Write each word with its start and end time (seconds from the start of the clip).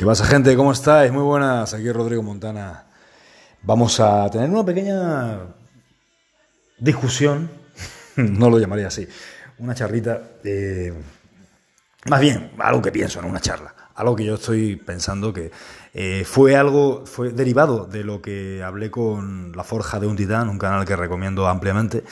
¿Qué 0.00 0.06
pasa, 0.06 0.24
gente? 0.24 0.56
¿Cómo 0.56 0.72
estáis? 0.72 1.12
Muy 1.12 1.22
buenas. 1.22 1.74
Aquí 1.74 1.92
Rodrigo 1.92 2.22
Montana. 2.22 2.86
Vamos 3.60 4.00
a 4.00 4.30
tener 4.30 4.48
una 4.48 4.64
pequeña 4.64 5.40
discusión, 6.78 7.50
no 8.16 8.48
lo 8.48 8.58
llamaría 8.58 8.86
así, 8.86 9.06
una 9.58 9.74
charrita, 9.74 10.22
eh, 10.42 10.94
más 12.06 12.18
bien 12.18 12.50
algo 12.60 12.80
que 12.80 12.90
pienso, 12.90 13.20
no 13.20 13.28
una 13.28 13.42
charla, 13.42 13.74
algo 13.94 14.16
que 14.16 14.24
yo 14.24 14.36
estoy 14.36 14.76
pensando 14.76 15.34
que 15.34 15.50
eh, 15.92 16.24
fue 16.24 16.56
algo, 16.56 17.04
fue 17.04 17.32
derivado 17.32 17.84
de 17.84 18.02
lo 18.02 18.22
que 18.22 18.62
hablé 18.62 18.90
con 18.90 19.52
La 19.54 19.64
Forja 19.64 20.00
de 20.00 20.06
un 20.06 20.16
Titán, 20.16 20.48
un 20.48 20.58
canal 20.58 20.86
que 20.86 20.96
recomiendo 20.96 21.46
ampliamente. 21.46 22.04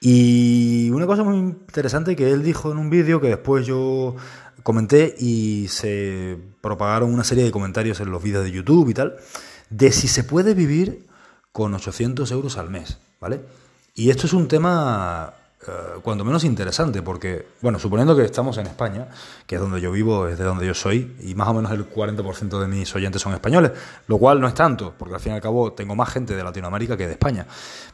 Y 0.00 0.88
una 0.92 1.06
cosa 1.06 1.24
muy 1.24 1.36
interesante 1.36 2.16
que 2.16 2.30
él 2.30 2.42
dijo 2.42 2.72
en 2.72 2.78
un 2.78 2.88
vídeo 2.88 3.20
que 3.20 3.28
después 3.28 3.66
yo 3.66 4.16
comenté 4.68 5.14
y 5.18 5.68
se 5.68 6.36
propagaron 6.60 7.14
una 7.14 7.24
serie 7.24 7.42
de 7.42 7.50
comentarios 7.50 8.00
en 8.00 8.10
los 8.10 8.22
vídeos 8.22 8.44
de 8.44 8.50
YouTube 8.50 8.90
y 8.90 8.92
tal, 8.92 9.16
de 9.70 9.92
si 9.92 10.08
se 10.08 10.24
puede 10.24 10.52
vivir 10.52 11.06
con 11.52 11.72
800 11.72 12.30
euros 12.32 12.58
al 12.58 12.68
mes, 12.68 12.98
¿vale? 13.18 13.40
Y 13.94 14.10
esto 14.10 14.26
es 14.26 14.34
un 14.34 14.46
tema 14.46 15.32
eh, 15.66 15.98
cuando 16.02 16.24
menos 16.24 16.44
interesante, 16.44 17.02
porque, 17.02 17.48
bueno, 17.60 17.78
suponiendo 17.80 18.14
que 18.14 18.22
estamos 18.22 18.56
en 18.58 18.66
España, 18.66 19.08
que 19.46 19.56
es 19.56 19.60
donde 19.60 19.80
yo 19.80 19.90
vivo, 19.90 20.28
es 20.28 20.38
de 20.38 20.44
donde 20.44 20.66
yo 20.66 20.74
soy, 20.74 21.16
y 21.20 21.34
más 21.34 21.48
o 21.48 21.54
menos 21.54 21.72
el 21.72 21.90
40% 21.90 22.60
de 22.60 22.68
mis 22.68 22.94
oyentes 22.94 23.20
son 23.20 23.34
españoles, 23.34 23.72
lo 24.06 24.18
cual 24.18 24.40
no 24.40 24.46
es 24.46 24.54
tanto, 24.54 24.94
porque 24.96 25.14
al 25.14 25.20
fin 25.20 25.32
y 25.32 25.34
al 25.34 25.40
cabo 25.40 25.72
tengo 25.72 25.96
más 25.96 26.10
gente 26.10 26.36
de 26.36 26.44
Latinoamérica 26.44 26.96
que 26.96 27.06
de 27.06 27.12
España. 27.12 27.46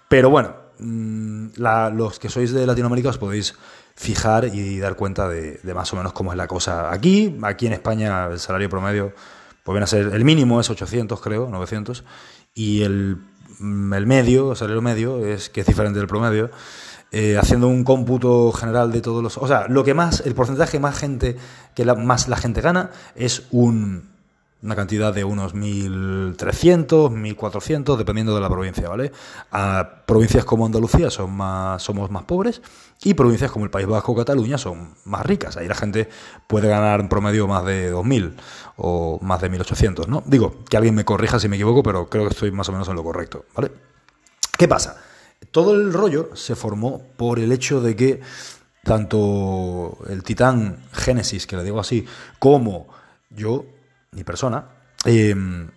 Pero 0.08 0.28
bueno, 0.28 0.54
mm, 0.78 1.48
los 1.56 2.18
que 2.18 2.28
sois 2.28 2.52
de 2.52 2.66
Latinoamérica 2.66 3.08
os 3.08 3.18
podéis 3.18 3.54
fijar 3.96 4.46
y 4.52 4.78
dar 4.78 4.96
cuenta 4.96 5.28
de, 5.28 5.60
más 5.74 5.92
o 5.92 5.96
menos 5.96 6.12
cómo 6.12 6.32
es 6.32 6.36
la 6.36 6.46
cosa 6.46 6.92
aquí. 6.92 7.38
Aquí 7.42 7.66
en 7.66 7.72
España 7.72 8.26
el 8.26 8.40
salario 8.40 8.68
promedio, 8.68 9.14
pues 9.62 9.88
viene 9.88 10.14
el 10.14 10.24
mínimo 10.24 10.60
es 10.60 10.68
800 10.68 11.18
creo, 11.20 11.48
900, 11.48 12.04
y 12.54 12.82
el, 12.82 13.18
el 13.60 14.06
medio, 14.06 14.50
el 14.50 14.56
salario 14.56 14.82
medio, 14.82 15.24
es 15.24 15.48
que 15.48 15.62
es 15.62 15.66
diferente 15.66 15.98
del 15.98 16.08
promedio, 16.08 16.50
eh, 17.16 17.38
haciendo 17.38 17.68
un 17.68 17.84
cómputo 17.84 18.50
general 18.50 18.90
de 18.90 19.00
todos 19.00 19.22
los... 19.22 19.38
O 19.38 19.46
sea, 19.46 19.68
lo 19.68 19.84
que 19.84 19.94
más, 19.94 20.20
el 20.26 20.34
porcentaje 20.34 20.80
más 20.80 20.98
gente, 20.98 21.36
que 21.76 21.84
más 21.84 22.26
la 22.26 22.36
gente 22.36 22.60
gana 22.60 22.90
es 23.14 23.44
un 23.52 24.14
una 24.64 24.74
cantidad 24.74 25.12
de 25.12 25.24
unos 25.24 25.54
1.300, 25.54 27.10
1.400, 27.10 27.96
dependiendo 27.98 28.34
de 28.34 28.40
la 28.40 28.48
provincia, 28.48 28.88
¿vale? 28.88 29.12
A 29.52 30.02
provincias 30.06 30.46
como 30.46 30.64
Andalucía 30.64 31.10
son 31.10 31.32
más, 31.32 31.82
somos 31.82 32.10
más 32.10 32.24
pobres 32.24 32.62
y 33.02 33.12
provincias 33.12 33.50
como 33.50 33.66
el 33.66 33.70
País 33.70 33.86
Vasco 33.86 34.12
o 34.12 34.16
Cataluña 34.16 34.56
son 34.56 34.94
más 35.04 35.24
ricas. 35.26 35.58
Ahí 35.58 35.68
la 35.68 35.74
gente 35.74 36.08
puede 36.46 36.68
ganar 36.68 37.00
en 37.00 37.10
promedio 37.10 37.46
más 37.46 37.64
de 37.66 37.92
2.000 37.92 38.32
o 38.78 39.18
más 39.20 39.40
de 39.42 39.52
1.800, 39.52 40.08
¿no? 40.08 40.22
Digo, 40.24 40.64
que 40.68 40.78
alguien 40.78 40.94
me 40.94 41.04
corrija 41.04 41.38
si 41.38 41.46
me 41.48 41.56
equivoco, 41.56 41.82
pero 41.82 42.08
creo 42.08 42.24
que 42.24 42.30
estoy 42.30 42.50
más 42.50 42.68
o 42.70 42.72
menos 42.72 42.88
en 42.88 42.96
lo 42.96 43.04
correcto, 43.04 43.44
¿vale? 43.54 43.70
¿Qué 44.56 44.66
pasa? 44.66 44.96
Todo 45.54 45.74
el 45.74 45.92
rollo 45.92 46.30
se 46.34 46.56
formó 46.56 47.00
por 47.16 47.38
el 47.38 47.52
hecho 47.52 47.80
de 47.80 47.94
que 47.94 48.20
tanto 48.82 49.98
el 50.08 50.24
titán 50.24 50.78
Génesis, 50.92 51.46
que 51.46 51.56
le 51.56 51.62
digo 51.62 51.78
así, 51.78 52.04
como 52.40 52.88
yo 53.30 53.64
mi 54.10 54.24
persona, 54.24 54.66
em, 55.04 55.70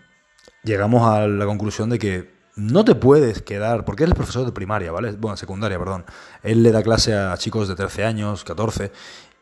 llegamos 0.64 1.08
a 1.08 1.28
la 1.28 1.45
conclusión 1.45 1.92
de 1.92 2.00
que 2.00 2.33
no 2.55 2.83
te 2.86 2.95
puedes 2.95 3.44
quedar, 3.44 3.86
porque 3.86 4.05
él 4.05 4.09
es 4.09 4.16
profesor 4.16 4.48
de 4.48 4.52
primaria, 4.52 4.92
¿vale? 4.92 5.11
Bueno, 5.11 5.38
secundaria, 5.38 5.78
perdón. 5.78 6.05
Él 6.42 6.64
le 6.64 6.72
da 6.72 6.81
clase 6.81 7.14
a 7.14 7.38
chicos 7.38 7.67
de 7.67 7.75
13 7.75 8.03
años, 8.03 8.44
14, 8.44 8.92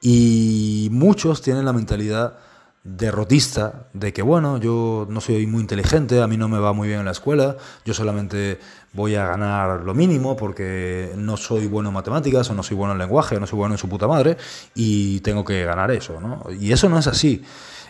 y 0.02 0.90
muchos 0.92 1.42
tienen 1.44 1.64
la 1.64 1.72
mentalidad 1.72 2.40
derrotista 2.86 3.88
de 3.94 4.14
que, 4.14 4.22
bueno, 4.22 4.58
yo 4.58 5.08
no 5.10 5.20
soy 5.20 5.48
muy 5.48 5.62
inteligente, 5.62 6.22
a 6.22 6.28
mí 6.28 6.38
no 6.38 6.48
me 6.48 6.60
va 6.60 6.72
muy 6.72 6.88
bien 6.88 7.00
en 7.00 7.06
la 7.06 7.12
escuela, 7.12 7.58
yo 7.84 7.96
solamente 7.96 8.60
voy 8.94 9.16
a 9.16 9.26
ganar 9.26 9.82
lo 9.82 9.96
mínimo 9.96 10.38
porque 10.38 11.12
no 11.18 11.36
soy 11.36 11.66
bueno 11.66 11.90
en 11.90 11.96
matemáticas 11.96 12.48
o 12.52 12.54
no 12.54 12.62
soy 12.62 12.78
bueno 12.78 12.94
en 12.94 13.00
lenguaje 13.00 13.36
o 13.36 13.40
no 13.40 13.48
soy 13.48 13.58
bueno 13.58 13.74
en 13.74 13.80
su 13.80 13.90
puta 13.90 14.08
madre 14.08 14.38
y 14.76 15.20
tengo 15.22 15.44
que 15.44 15.66
ganar 15.66 15.90
eso, 15.90 16.22
¿no? 16.22 16.44
Y 16.52 16.72
eso 16.72 16.88
no 16.88 17.00
es 17.00 17.08
así. 17.08 17.44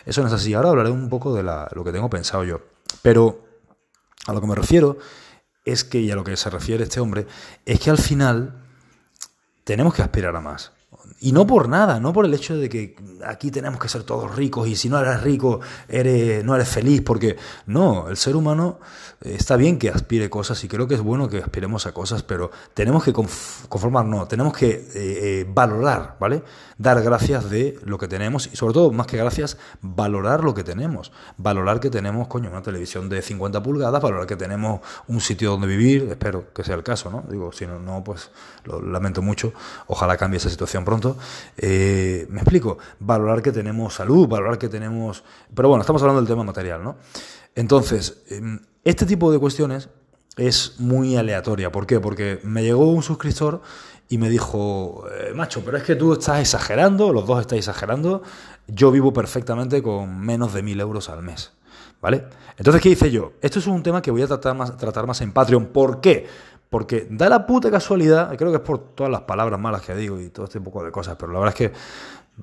Eso 0.06 0.22
no 0.22 0.28
es 0.28 0.32
así. 0.32 0.54
Ahora 0.54 0.70
hablaré 0.70 0.90
un 0.90 1.10
poco 1.10 1.34
de 1.34 1.42
lo 1.42 1.84
que 1.84 1.92
tengo 1.92 2.08
pensado 2.08 2.44
yo. 2.44 2.60
Pero 3.02 3.44
a 4.26 4.32
lo 4.32 4.40
que 4.40 4.46
me 4.46 4.54
refiero 4.54 4.98
es 5.64 5.84
que, 5.84 6.00
y 6.00 6.10
a 6.10 6.14
lo 6.14 6.24
que 6.24 6.36
se 6.36 6.48
refiere 6.48 6.84
este 6.84 7.00
hombre, 7.00 7.26
es 7.66 7.80
que 7.80 7.90
al 7.90 7.98
final 7.98 8.62
tenemos 9.64 9.92
que 9.92 10.02
aspirar 10.02 10.34
a 10.36 10.40
más. 10.40 10.72
Y 11.18 11.32
no 11.32 11.46
por 11.46 11.68
nada, 11.68 11.98
no 11.98 12.12
por 12.12 12.26
el 12.26 12.34
hecho 12.34 12.56
de 12.56 12.68
que 12.68 12.94
aquí 13.24 13.50
tenemos 13.50 13.80
que 13.80 13.88
ser 13.88 14.02
todos 14.02 14.36
ricos 14.36 14.68
y 14.68 14.76
si 14.76 14.90
no 14.90 14.98
eres 14.98 15.22
rico 15.22 15.60
eres, 15.88 16.44
no 16.44 16.54
eres 16.54 16.68
feliz, 16.68 17.00
porque 17.00 17.36
no, 17.66 18.08
el 18.10 18.18
ser 18.18 18.36
humano 18.36 18.80
eh, 19.22 19.34
está 19.38 19.56
bien 19.56 19.78
que 19.78 19.88
aspire 19.88 20.28
cosas 20.28 20.62
y 20.64 20.68
creo 20.68 20.86
que 20.86 20.94
es 20.94 21.00
bueno 21.00 21.28
que 21.28 21.38
aspiremos 21.38 21.86
a 21.86 21.92
cosas, 21.92 22.22
pero 22.22 22.50
tenemos 22.74 23.02
que 23.02 23.14
conformarnos, 23.14 24.28
tenemos 24.28 24.54
que 24.54 24.68
eh, 24.68 24.84
eh, 24.94 25.46
valorar, 25.48 26.16
¿vale? 26.20 26.42
Dar 26.76 27.02
gracias 27.02 27.48
de 27.48 27.78
lo 27.84 27.96
que 27.96 28.08
tenemos 28.08 28.50
y 28.52 28.56
sobre 28.56 28.74
todo, 28.74 28.92
más 28.92 29.06
que 29.06 29.16
gracias, 29.16 29.56
valorar 29.80 30.44
lo 30.44 30.52
que 30.52 30.64
tenemos. 30.64 31.12
Valorar 31.38 31.80
que 31.80 31.88
tenemos, 31.88 32.28
coño, 32.28 32.50
una 32.50 32.60
televisión 32.60 33.08
de 33.08 33.22
50 33.22 33.62
pulgadas, 33.62 34.02
valorar 34.02 34.26
que 34.26 34.36
tenemos 34.36 34.80
un 35.08 35.22
sitio 35.22 35.52
donde 35.52 35.66
vivir, 35.66 36.08
espero 36.10 36.52
que 36.52 36.62
sea 36.62 36.74
el 36.74 36.82
caso, 36.82 37.10
¿no? 37.10 37.24
Digo, 37.30 37.52
si 37.52 37.66
no, 37.66 37.78
no 37.78 38.04
pues 38.04 38.30
lo 38.64 38.82
lamento 38.82 39.22
mucho, 39.22 39.54
ojalá 39.86 40.18
cambie 40.18 40.36
esa 40.36 40.50
situación 40.50 40.84
pronto. 40.84 41.05
Me 41.60 42.40
explico, 42.40 42.78
valorar 43.00 43.42
que 43.42 43.52
tenemos 43.52 43.94
salud, 43.94 44.26
valorar 44.26 44.58
que 44.58 44.68
tenemos... 44.68 45.22
Pero 45.54 45.68
bueno, 45.68 45.82
estamos 45.82 46.02
hablando 46.02 46.20
del 46.20 46.28
tema 46.28 46.44
material, 46.44 46.82
¿no? 46.82 46.96
Entonces, 47.54 48.22
em, 48.28 48.60
este 48.84 49.06
tipo 49.06 49.32
de 49.32 49.38
cuestiones 49.38 49.88
es 50.36 50.78
muy 50.78 51.16
aleatoria. 51.16 51.72
¿Por 51.72 51.86
qué? 51.86 51.98
Porque 51.98 52.40
me 52.44 52.62
llegó 52.62 52.90
un 52.90 53.02
suscriptor 53.02 53.62
y 54.08 54.18
me 54.18 54.28
dijo, 54.28 55.04
eh, 55.10 55.32
macho, 55.34 55.64
pero 55.64 55.78
es 55.78 55.82
que 55.82 55.96
tú 55.96 56.12
estás 56.12 56.40
exagerando, 56.40 57.12
los 57.12 57.26
dos 57.26 57.40
estáis 57.40 57.66
exagerando, 57.66 58.22
yo 58.68 58.92
vivo 58.92 59.12
perfectamente 59.12 59.82
con 59.82 60.20
menos 60.20 60.52
de 60.54 60.62
mil 60.62 60.78
euros 60.80 61.08
al 61.08 61.22
mes. 61.22 61.52
¿Vale? 62.00 62.24
Entonces, 62.58 62.82
¿qué 62.82 62.90
hice 62.90 63.10
yo? 63.10 63.32
Esto 63.40 63.58
es 63.58 63.66
un 63.66 63.82
tema 63.82 64.02
que 64.02 64.10
voy 64.10 64.22
a 64.22 64.26
tratar 64.26 64.54
más, 64.54 64.76
tratar 64.76 65.06
más 65.06 65.20
en 65.22 65.32
Patreon. 65.32 65.66
¿Por 65.66 66.00
qué? 66.00 66.26
Porque 66.70 67.06
da 67.10 67.28
la 67.28 67.46
puta 67.46 67.70
casualidad, 67.70 68.36
creo 68.36 68.50
que 68.50 68.56
es 68.56 68.62
por 68.62 68.78
todas 68.78 69.10
las 69.10 69.22
palabras 69.22 69.58
malas 69.60 69.82
que 69.82 69.94
digo 69.94 70.20
y 70.20 70.30
todo 70.30 70.46
este 70.46 70.60
poco 70.60 70.82
de 70.84 70.90
cosas, 70.90 71.16
pero 71.18 71.32
la 71.32 71.38
verdad 71.38 71.54
es 71.60 71.70
que 71.70 71.76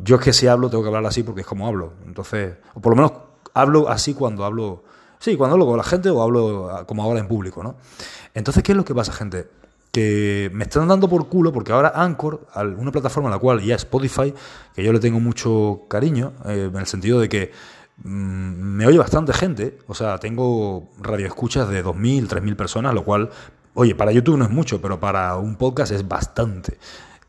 yo 0.01 0.16
es 0.16 0.22
que 0.22 0.34
si 0.34 0.47
hablo 0.47 0.69
tengo 0.69 0.84
que 0.84 0.88
hablar 0.88 1.06
así 1.06 1.23
porque 1.23 1.41
es 1.41 1.47
como 1.47 1.67
hablo. 1.67 1.94
Entonces, 2.06 2.56
o 2.73 2.79
por 2.79 2.91
lo 2.91 2.95
menos 2.95 3.12
hablo 3.53 3.89
así 3.89 4.13
cuando 4.13 4.45
hablo 4.45 4.83
Sí, 5.23 5.38
cuando 5.38 5.53
hablo 5.53 5.66
con 5.66 5.78
la 5.78 5.85
gente 5.85 6.09
o 6.09 6.22
hablo 6.22 6.69
ah, 6.69 6.85
como 6.85 7.01
ahora 7.01 7.22
en 7.22 7.29
público, 7.29 7.63
¿no? 7.63 7.78
Entonces, 8.33 8.62
¿qué 8.62 8.73
es 8.73 8.78
lo 8.78 8.83
que 8.83 8.94
pasa, 8.94 9.13
gente? 9.13 9.47
Que 9.89 10.51
me 10.53 10.66
están 10.66 10.85
dando 10.89 11.07
por 11.07 11.29
culo 11.29 11.53
porque 11.53 11.72
ahora 11.72 11.94
Anchor, 11.95 12.45
una 12.78 12.91
plataforma 12.91 13.29
a 13.29 13.31
la 13.31 13.39
cual 13.39 13.62
ya 13.62 13.75
Spotify, 13.75 14.33
que 14.75 14.83
yo 14.83 14.91
le 14.91 15.00
tengo 15.00 15.22
mucho 15.22 15.83
cariño, 15.88 16.33
eh, 16.45 16.69
en 16.69 16.75
el 16.75 16.88
sentido 16.88 17.22
de 17.22 17.29
que 17.29 17.53
mm, 18.03 18.09
me 18.09 18.85
oye 18.85 18.97
bastante 18.97 19.31
gente, 19.31 19.78
o 19.88 19.94
sea, 19.95 20.17
tengo 20.17 20.89
radioescuchas 21.00 21.69
de 21.69 21.85
2.000, 21.85 22.28
3.000 22.28 22.56
personas, 22.57 22.94
lo 22.94 23.06
cual, 23.06 23.29
oye, 23.73 23.95
para 23.95 24.11
YouTube 24.11 24.38
no 24.38 24.45
es 24.45 24.51
mucho, 24.51 24.81
pero 24.81 25.00
para 25.00 25.35
un 25.38 25.56
podcast 25.56 25.91
es 25.91 26.07
bastante. 26.07 26.78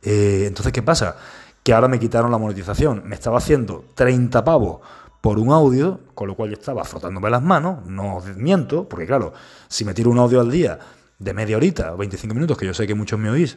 Eh, 0.03 0.45
entonces, 0.47 0.73
¿qué 0.73 0.83
pasa? 0.83 1.17
Que 1.63 1.73
ahora 1.73 1.89
me 1.89 1.99
quitaron 1.99 2.31
la 2.31 2.39
monetización, 2.39 3.03
me 3.07 3.15
estaba 3.15 3.39
haciendo 3.39 3.85
30 3.95 4.45
pavos 4.45 4.81
por 5.21 5.39
un 5.39 5.51
audio, 5.51 6.01
con 6.15 6.29
lo 6.29 6.37
cual 6.37 6.51
yo 6.51 6.55
estaba 6.55 6.85
frotándome 6.85 7.31
las 7.31 7.43
manos, 7.43 7.87
no 7.87 8.23
miento, 8.37 8.87
porque 8.87 9.07
claro, 9.07 9.33
si 9.69 9.85
me 9.85 9.95
tiro 9.95 10.11
un 10.11 10.19
audio 10.19 10.41
al 10.41 10.51
día 10.51 10.79
de 11.19 11.33
media 11.33 11.57
horita 11.57 11.95
o 11.95 11.97
25 11.97 12.35
minutos, 12.35 12.59
que 12.59 12.67
yo 12.67 12.75
sé 12.75 12.87
que 12.87 12.95
muchos 12.95 13.19
me 13.19 13.31
oís, 13.31 13.57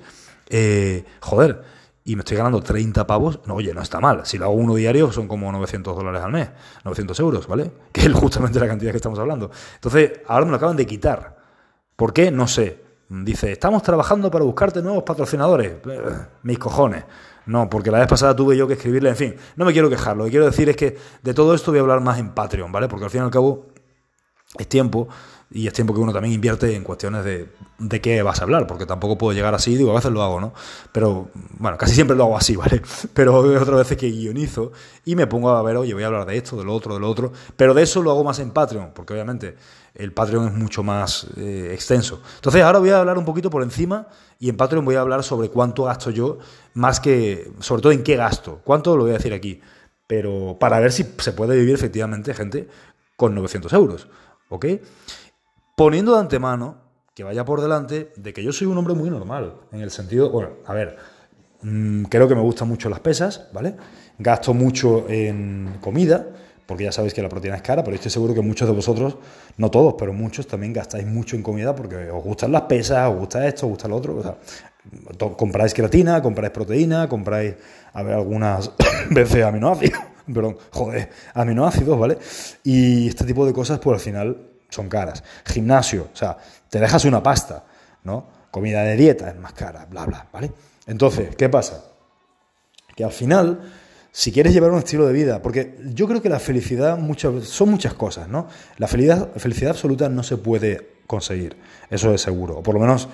eh, 0.49 1.03
joder, 1.19 1.61
y 2.07 2.15
me 2.15 2.21
estoy 2.21 2.37
ganando 2.37 2.61
30 2.61 3.05
pavos, 3.05 3.41
no, 3.45 3.55
oye, 3.55 3.73
no 3.73 3.81
está 3.81 3.99
mal. 3.99 4.25
Si 4.25 4.37
lo 4.37 4.45
hago 4.45 4.53
uno 4.53 4.75
diario 4.75 5.11
son 5.11 5.27
como 5.27 5.51
900 5.51 5.93
dólares 5.93 6.21
al 6.21 6.31
mes, 6.31 6.49
900 6.85 7.19
euros, 7.19 7.47
¿vale? 7.47 7.69
Que 7.91 8.05
es 8.05 8.13
justamente 8.13 8.61
la 8.61 8.67
cantidad 8.67 8.91
que 8.91 8.97
estamos 8.97 9.19
hablando. 9.19 9.51
Entonces, 9.75 10.21
ahora 10.25 10.45
me 10.45 10.51
lo 10.51 10.57
acaban 10.57 10.77
de 10.77 10.85
quitar. 10.85 11.36
¿Por 11.97 12.13
qué? 12.13 12.31
No 12.31 12.47
sé. 12.47 12.85
Dice, 13.09 13.51
estamos 13.51 13.83
trabajando 13.83 14.31
para 14.31 14.45
buscarte 14.45 14.81
nuevos 14.81 15.03
patrocinadores. 15.03 15.73
Mis 16.43 16.59
cojones. 16.59 17.03
No, 17.47 17.69
porque 17.69 17.91
la 17.91 17.99
vez 17.99 18.07
pasada 18.07 18.35
tuve 18.35 18.55
yo 18.55 18.67
que 18.67 18.73
escribirle, 18.73 19.09
en 19.09 19.15
fin, 19.15 19.35
no 19.55 19.65
me 19.65 19.71
quiero 19.71 19.89
quejar, 19.89 20.17
lo 20.17 20.25
que 20.25 20.31
quiero 20.31 20.45
decir 20.45 20.67
es 20.67 20.75
que 20.75 20.97
de 21.23 21.33
todo 21.33 21.55
esto 21.55 21.71
voy 21.71 21.77
a 21.79 21.81
hablar 21.81 22.01
más 22.01 22.19
en 22.19 22.31
Patreon, 22.31 22.73
¿vale? 22.73 22.89
Porque 22.89 23.05
al 23.05 23.09
fin 23.09 23.21
y 23.21 23.23
al 23.23 23.31
cabo 23.31 23.67
es 24.59 24.67
tiempo 24.67 25.07
y 25.49 25.67
es 25.67 25.73
tiempo 25.73 25.93
que 25.93 25.99
uno 25.99 26.13
también 26.13 26.33
invierte 26.33 26.75
en 26.75 26.83
cuestiones 26.83 27.23
de, 27.23 27.49
de 27.79 28.01
qué 28.01 28.21
vas 28.21 28.39
a 28.41 28.43
hablar, 28.43 28.67
porque 28.67 28.85
tampoco 28.85 29.17
puedo 29.17 29.33
llegar 29.33 29.53
así, 29.53 29.75
digo, 29.75 29.91
a 29.91 29.95
veces 29.95 30.11
lo 30.11 30.21
hago, 30.21 30.41
¿no? 30.41 30.53
Pero, 30.91 31.29
bueno, 31.57 31.77
casi 31.77 31.95
siempre 31.95 32.15
lo 32.15 32.25
hago 32.25 32.37
así, 32.37 32.55
¿vale? 32.57 32.81
Pero 33.13 33.37
otras 33.37 33.77
veces 33.77 33.97
que 33.97 34.07
guionizo 34.07 34.71
y 35.05 35.15
me 35.15 35.27
pongo 35.27 35.49
a 35.49 35.61
ver, 35.61 35.77
oye, 35.77 35.93
voy 35.93 36.03
a 36.03 36.07
hablar 36.07 36.25
de 36.25 36.37
esto, 36.37 36.57
de 36.57 36.63
lo 36.63 36.73
otro, 36.73 36.93
de 36.93 36.99
lo 36.99 37.09
otro, 37.09 37.31
pero 37.55 37.73
de 37.73 37.83
eso 37.83 38.01
lo 38.01 38.11
hago 38.11 38.23
más 38.23 38.39
en 38.39 38.51
Patreon, 38.51 38.91
porque 38.93 39.13
obviamente 39.13 39.55
el 39.95 40.13
Patreon 40.13 40.47
es 40.47 40.53
mucho 40.53 40.83
más 40.83 41.27
eh, 41.37 41.71
extenso. 41.73 42.21
Entonces, 42.35 42.61
ahora 42.63 42.79
voy 42.79 42.89
a 42.89 42.99
hablar 42.99 43.17
un 43.17 43.25
poquito 43.25 43.49
por 43.49 43.63
encima 43.63 44.07
y 44.39 44.49
en 44.49 44.57
Patreon 44.57 44.85
voy 44.85 44.95
a 44.95 45.01
hablar 45.01 45.23
sobre 45.23 45.49
cuánto 45.49 45.83
gasto 45.83 46.11
yo, 46.11 46.37
más 46.73 46.99
que, 46.99 47.51
sobre 47.59 47.81
todo 47.81 47.91
en 47.91 48.03
qué 48.03 48.15
gasto. 48.15 48.61
¿Cuánto 48.63 48.95
lo 48.95 49.03
voy 49.03 49.11
a 49.11 49.17
decir 49.17 49.33
aquí? 49.33 49.61
pero 50.07 50.57
para 50.59 50.79
ver 50.79 50.91
si 50.91 51.05
se 51.19 51.33
puede 51.33 51.57
vivir 51.57 51.75
efectivamente 51.75 52.33
gente 52.33 52.67
con 53.17 53.35
900 53.35 53.71
euros, 53.73 54.07
¿ok? 54.49 54.65
Poniendo 55.77 56.15
de 56.15 56.21
antemano 56.21 56.75
que 57.13 57.23
vaya 57.23 57.45
por 57.45 57.61
delante 57.61 58.11
de 58.15 58.33
que 58.33 58.43
yo 58.43 58.51
soy 58.51 58.65
un 58.65 58.75
hombre 58.79 58.95
muy 58.95 59.11
normal, 59.11 59.57
en 59.71 59.81
el 59.81 59.91
sentido, 59.91 60.31
bueno, 60.31 60.53
a 60.65 60.73
ver, 60.73 60.97
mm, 61.61 62.05
creo 62.05 62.27
que 62.27 62.33
me 62.33 62.41
gustan 62.41 62.67
mucho 62.67 62.89
las 62.89 62.99
pesas, 62.99 63.47
¿vale? 63.53 63.75
Gasto 64.17 64.55
mucho 64.55 65.07
en 65.07 65.77
comida, 65.79 66.25
porque 66.65 66.85
ya 66.85 66.91
sabéis 66.91 67.13
que 67.13 67.21
la 67.21 67.29
proteína 67.29 67.57
es 67.57 67.61
cara, 67.61 67.83
pero 67.83 67.93
estoy 67.93 68.09
seguro 68.09 68.33
que 68.33 68.41
muchos 68.41 68.67
de 68.67 68.73
vosotros, 68.73 69.17
no 69.57 69.69
todos, 69.69 69.93
pero 69.99 70.13
muchos 70.13 70.47
también 70.47 70.73
gastáis 70.73 71.05
mucho 71.05 71.35
en 71.35 71.43
comida 71.43 71.75
porque 71.75 72.09
os 72.09 72.23
gustan 72.23 72.51
las 72.51 72.63
pesas, 72.63 73.11
os 73.11 73.15
gusta 73.19 73.47
esto, 73.47 73.67
os 73.67 73.73
gusta 73.73 73.87
lo 73.87 73.97
otro. 73.97 74.17
O 74.17 74.23
sea, 74.23 74.35
compráis 75.37 75.75
creatina, 75.75 76.23
compráis 76.23 76.53
proteína, 76.53 77.07
compráis, 77.07 77.53
a 77.93 78.01
ver, 78.01 78.15
algunas 78.15 78.71
veces 79.11 79.45
aminoácidos, 79.45 80.01
perdón, 80.33 80.57
joder, 80.71 81.11
aminoácidos, 81.35 81.99
¿vale? 81.99 82.17
Y 82.63 83.09
este 83.09 83.25
tipo 83.25 83.45
de 83.45 83.53
cosas, 83.53 83.77
pues 83.77 83.93
al 83.93 84.01
final 84.01 84.46
son 84.69 84.89
caras. 84.89 85.23
Gimnasio, 85.45 86.09
o 86.13 86.15
sea, 86.15 86.37
te 86.69 86.79
dejas 86.79 87.05
una 87.05 87.21
pasta, 87.21 87.63
¿no? 88.03 88.25
Comida 88.51 88.83
de 88.83 88.95
dieta 88.95 89.29
es 89.29 89.35
más 89.37 89.53
cara, 89.53 89.85
bla, 89.85 90.05
bla, 90.05 90.27
¿vale? 90.31 90.51
Entonces, 90.85 91.35
¿qué 91.35 91.49
pasa? 91.49 91.83
Que 92.95 93.03
al 93.03 93.11
final, 93.11 93.61
si 94.11 94.31
quieres 94.31 94.53
llevar 94.53 94.71
un 94.71 94.79
estilo 94.79 95.05
de 95.05 95.13
vida, 95.13 95.41
porque 95.41 95.77
yo 95.93 96.07
creo 96.07 96.21
que 96.21 96.29
la 96.29 96.39
felicidad 96.39 96.97
muchas, 96.97 97.45
son 97.45 97.69
muchas 97.69 97.93
cosas, 97.93 98.27
¿no? 98.27 98.47
La 98.77 98.87
felicidad, 98.87 99.29
felicidad 99.35 99.71
absoluta 99.71 100.09
no 100.09 100.23
se 100.23 100.37
puede 100.37 100.97
conseguir, 101.05 101.57
eso 101.89 102.13
es 102.13 102.21
seguro, 102.21 102.57
o 102.57 102.63
por 102.63 102.73
lo 102.73 102.81
menos 102.81 103.07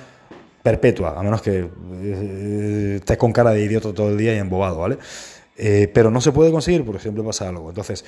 perpetua, 0.63 1.19
a 1.19 1.23
menos 1.23 1.41
que 1.41 1.69
eh, 2.01 2.95
estés 2.95 3.17
con 3.17 3.33
cara 3.33 3.51
de 3.51 3.63
idiota 3.63 3.93
todo 3.93 4.09
el 4.09 4.17
día 4.17 4.33
y 4.33 4.37
embobado, 4.37 4.79
¿vale? 4.79 4.97
Eh, 5.57 5.91
pero 5.93 6.09
no 6.09 6.21
se 6.21 6.31
puede 6.31 6.51
conseguir 6.51 6.83
porque 6.85 7.01
siempre 7.01 7.23
pasa 7.23 7.49
algo. 7.49 7.69
Entonces, 7.69 8.03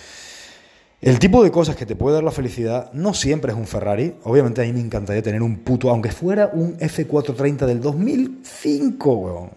el 1.05 1.19
tipo 1.19 1.43
de 1.43 1.51
cosas 1.51 1.75
que 1.75 1.85
te 1.85 1.95
puede 1.95 2.15
dar 2.15 2.23
la 2.23 2.31
felicidad 2.31 2.91
no 2.93 3.13
siempre 3.13 3.51
es 3.51 3.57
un 3.57 3.67
Ferrari. 3.67 4.15
Obviamente 4.23 4.63
a 4.63 4.65
mí 4.65 4.73
me 4.73 4.79
encantaría 4.79 5.21
tener 5.21 5.43
un 5.43 5.59
puto, 5.59 5.91
aunque 5.91 6.09
fuera 6.09 6.49
un 6.51 6.79
F430 6.79 7.67
del 7.67 7.79
2005, 7.79 9.13
weón. 9.13 9.51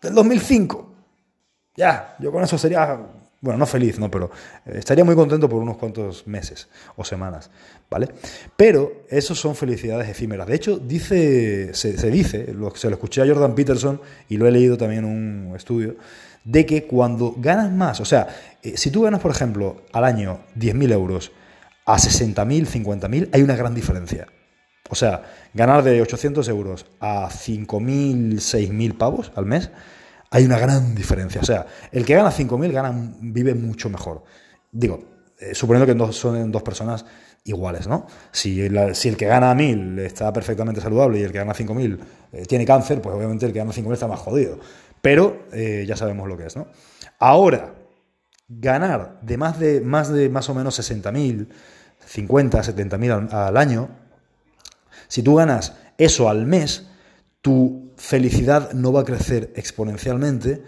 Del 0.00 0.14
2005. 0.14 0.86
Ya, 1.76 2.14
yo 2.20 2.30
con 2.30 2.44
eso 2.44 2.56
sería, 2.56 3.00
bueno, 3.40 3.58
no 3.58 3.66
feliz, 3.66 3.98
no, 3.98 4.10
pero 4.10 4.30
eh, 4.66 4.74
estaría 4.78 5.04
muy 5.04 5.14
contento 5.14 5.48
por 5.48 5.62
unos 5.62 5.76
cuantos 5.76 6.26
meses 6.26 6.68
o 6.96 7.04
semanas, 7.04 7.50
¿vale? 7.88 8.08
Pero 8.56 9.04
esos 9.08 9.38
son 9.38 9.54
felicidades 9.54 10.08
efímeras. 10.08 10.46
De 10.48 10.56
hecho, 10.56 10.78
dice, 10.78 11.72
se, 11.74 12.10
dice, 12.10 12.52
lo, 12.52 12.74
se 12.74 12.88
lo 12.88 12.94
escuché 12.94 13.22
a 13.22 13.26
Jordan 13.26 13.54
Peterson 13.54 14.00
y 14.28 14.36
lo 14.36 14.46
he 14.46 14.50
leído 14.50 14.76
también 14.76 15.04
en 15.04 15.10
un 15.50 15.56
estudio, 15.56 15.96
de 16.44 16.66
que 16.66 16.86
cuando 16.86 17.34
ganas 17.36 17.70
más, 17.70 18.00
o 18.00 18.04
sea, 18.04 18.26
eh, 18.62 18.76
si 18.76 18.90
tú 18.90 19.02
ganas, 19.02 19.20
por 19.20 19.30
ejemplo, 19.30 19.82
al 19.92 20.04
año 20.04 20.40
10.000 20.56 20.92
euros 20.92 21.32
a 21.86 21.96
60.000, 21.96 22.66
50.000, 22.66 23.28
hay 23.32 23.42
una 23.42 23.56
gran 23.56 23.74
diferencia. 23.74 24.26
O 24.90 24.94
sea, 24.94 25.22
ganar 25.54 25.82
de 25.82 26.00
800 26.00 26.48
euros 26.48 26.86
a 27.00 27.28
5.000, 27.28 28.36
6.000 28.36 28.96
pavos 28.96 29.32
al 29.36 29.46
mes, 29.46 29.70
hay 30.30 30.44
una 30.44 30.58
gran 30.58 30.94
diferencia. 30.94 31.40
O 31.40 31.44
sea, 31.44 31.66
el 31.92 32.04
que 32.04 32.14
gana 32.14 32.30
5.000 32.30 32.72
gana, 32.72 32.92
vive 33.20 33.54
mucho 33.54 33.88
mejor. 33.88 34.24
Digo, 34.70 35.02
eh, 35.38 35.54
suponiendo 35.54 35.86
que 35.86 36.12
son 36.12 36.50
dos 36.52 36.62
personas 36.62 37.04
iguales, 37.44 37.86
¿no? 37.86 38.06
Si, 38.30 38.60
el 38.60 39.16
que 39.16 39.26
gana 39.26 39.54
1.000 39.54 40.00
está 40.00 40.32
perfectamente 40.32 40.80
saludable 40.80 41.20
y 41.20 41.22
el 41.22 41.32
que 41.32 41.38
gana 41.38 41.54
5.000 41.54 41.98
eh, 42.32 42.46
tiene 42.46 42.66
cáncer, 42.66 43.00
pues 43.00 43.14
obviamente 43.14 43.46
el 43.46 43.52
que 43.52 43.58
gana 43.58 43.72
5.000 43.72 43.92
está 43.92 44.06
más 44.06 44.20
jodido. 44.20 44.58
Pero 45.00 45.46
eh, 45.52 45.84
ya 45.86 45.96
sabemos 45.96 46.28
lo 46.28 46.36
que 46.36 46.46
es, 46.46 46.56
¿no? 46.56 46.66
Ahora, 47.18 47.74
ganar 48.48 49.20
de 49.22 49.36
más 49.36 49.58
de 49.58 49.80
más, 49.80 50.12
de, 50.12 50.28
más 50.28 50.48
o 50.48 50.54
menos 50.54 50.78
60.000, 50.78 51.48
50, 52.04 52.62
70.000 52.62 53.32
al, 53.32 53.46
al 53.46 53.56
año, 53.56 53.88
si 55.06 55.22
tú 55.22 55.36
ganas 55.36 55.74
eso 55.96 56.28
al 56.28 56.46
mes, 56.46 56.86
tu 57.40 57.92
felicidad 57.96 58.72
no 58.72 58.92
va 58.92 59.02
a 59.02 59.04
crecer 59.04 59.52
exponencialmente 59.56 60.62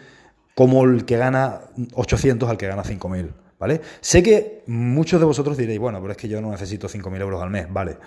como 0.55 0.85
el 0.85 1.05
que 1.05 1.17
gana 1.17 1.61
800 1.95 2.49
al 2.49 2.57
que 2.57 2.67
gana 2.67 2.83
5.000. 2.83 3.33
¿Vale? 3.59 3.83
Sé 4.01 4.23
que 4.23 4.63
muchos 4.67 5.21
de 5.21 5.27
vosotros 5.27 5.59
diréis, 5.59 5.79
bueno, 5.79 6.01
pero 6.01 6.13
es 6.13 6.17
que 6.17 6.29
yo 6.29 6.41
no 6.41 6.51
necesito 6.51 6.89
5.000 6.89 7.21
euros 7.21 7.43
al 7.43 7.51
mes, 7.51 7.71
vale. 7.71 7.99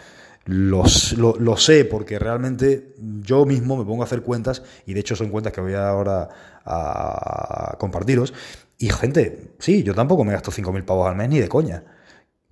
lo, 0.46 0.84
lo, 1.16 1.58
sé 1.58 1.86
porque 1.86 2.18
realmente 2.18 2.96
yo 3.22 3.46
mismo 3.46 3.78
me 3.78 3.86
pongo 3.86 4.02
a 4.02 4.06
hacer 4.06 4.24
cuentas 4.24 4.64
y 4.88 4.96
de 4.96 5.00
hecho 5.00 5.16
son 5.16 5.30
cuentas 5.30 5.54
que 5.54 5.62
voy 5.62 5.76
ahora 5.76 6.28
a 6.66 7.76
compartiros. 7.78 8.34
Y 8.80 8.90
gente, 8.90 9.54
sí, 9.60 9.84
yo 9.84 9.94
tampoco 9.94 10.24
me 10.24 10.34
gasto 10.34 10.52
5.000 10.52 10.86
pavos 10.86 11.08
al 11.08 11.16
mes 11.16 11.30
ni 11.30 11.40
de 11.40 11.48
coña. 11.48 11.84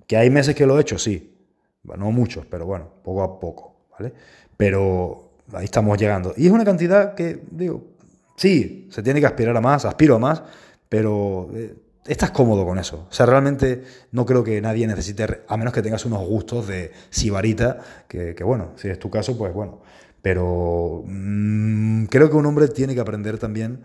Que 0.05 0.17
hay 0.17 0.29
meses 0.29 0.55
que 0.55 0.65
lo 0.65 0.77
he 0.77 0.81
hecho, 0.81 0.99
sí. 0.99 1.35
No 1.83 2.11
muchos, 2.11 2.45
pero 2.45 2.65
bueno, 2.65 2.87
poco 3.03 3.23
a 3.23 3.39
poco, 3.39 3.87
¿vale? 3.91 4.13
Pero 4.55 5.30
ahí 5.53 5.65
estamos 5.65 5.97
llegando. 5.97 6.33
Y 6.37 6.47
es 6.47 6.51
una 6.51 6.65
cantidad 6.65 7.15
que, 7.15 7.43
digo, 7.51 7.83
sí, 8.35 8.87
se 8.91 9.03
tiene 9.03 9.19
que 9.19 9.25
aspirar 9.25 9.55
a 9.55 9.61
más, 9.61 9.85
aspiro 9.85 10.15
a 10.15 10.19
más, 10.19 10.43
pero... 10.89 11.49
Eh, 11.53 11.75
estás 12.05 12.31
cómodo 12.31 12.65
con 12.65 12.79
eso. 12.79 13.07
O 13.09 13.13
sea, 13.13 13.25
realmente 13.25 13.83
no 14.11 14.25
creo 14.25 14.43
que 14.43 14.61
nadie 14.61 14.87
necesite, 14.87 15.43
a 15.47 15.57
menos 15.57 15.73
que 15.73 15.81
tengas 15.81 16.05
unos 16.05 16.25
gustos 16.25 16.67
de 16.67 16.91
sibarita, 17.09 17.79
que, 18.07 18.35
bueno, 18.43 18.71
si 18.75 18.89
es 18.89 18.99
tu 18.99 19.09
caso, 19.09 19.37
pues 19.37 19.53
bueno. 19.53 19.81
Pero 20.21 21.03
mmm, 21.05 22.05
creo 22.05 22.29
que 22.29 22.35
un 22.35 22.45
hombre 22.45 22.67
tiene 22.67 22.93
que 22.93 23.01
aprender 23.01 23.37
también 23.37 23.83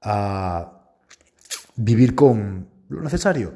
a 0.00 0.84
vivir 1.76 2.14
con 2.14 2.68
lo 2.88 3.00
necesario, 3.02 3.54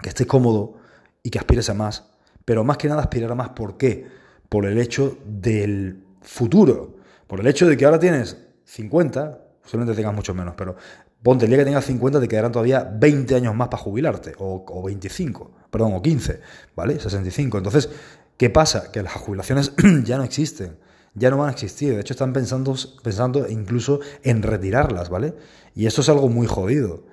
que 0.00 0.08
estés 0.08 0.26
cómodo 0.26 0.78
y 1.22 1.30
que 1.30 1.38
aspires 1.38 1.68
a 1.70 1.74
más, 1.74 2.10
pero 2.44 2.64
más 2.64 2.78
que 2.78 2.88
nada 2.88 3.02
aspirar 3.02 3.30
a 3.32 3.34
más, 3.34 3.50
¿por 3.50 3.76
qué? 3.76 4.06
Por 4.48 4.66
el 4.66 4.78
hecho 4.78 5.18
del 5.26 6.04
futuro, 6.20 6.96
por 7.26 7.40
el 7.40 7.46
hecho 7.46 7.66
de 7.66 7.76
que 7.76 7.84
ahora 7.84 7.98
tienes 7.98 8.36
50, 8.64 9.38
posiblemente 9.62 9.96
tengas 9.96 10.14
mucho 10.14 10.34
menos, 10.34 10.54
pero 10.56 10.76
ponte 11.22 11.44
el 11.44 11.50
día 11.50 11.58
que 11.58 11.64
tengas 11.64 11.84
50 11.84 12.20
te 12.20 12.28
quedarán 12.28 12.52
todavía 12.52 12.82
20 12.84 13.34
años 13.34 13.54
más 13.54 13.68
para 13.68 13.82
jubilarte, 13.82 14.34
o, 14.38 14.64
o 14.66 14.82
25, 14.82 15.50
perdón, 15.70 15.94
o 15.94 16.02
15, 16.02 16.40
¿vale? 16.76 16.98
65. 16.98 17.58
Entonces, 17.58 17.88
¿qué 18.36 18.50
pasa? 18.50 18.90
Que 18.92 19.02
las 19.02 19.14
jubilaciones 19.14 19.72
ya 20.04 20.16
no 20.16 20.24
existen 20.24 20.76
ya 21.18 21.30
no 21.30 21.38
van 21.38 21.48
a 21.48 21.52
existir. 21.52 21.94
De 21.94 22.00
hecho, 22.00 22.14
están 22.14 22.32
pensando, 22.32 22.74
pensando 23.02 23.48
incluso 23.48 24.00
en 24.22 24.42
retirarlas, 24.42 25.08
¿vale? 25.10 25.34
Y 25.74 25.86
eso 25.86 26.00
es 26.00 26.08
algo 26.08 26.28
muy 26.28 26.46
jodido. 26.46 27.04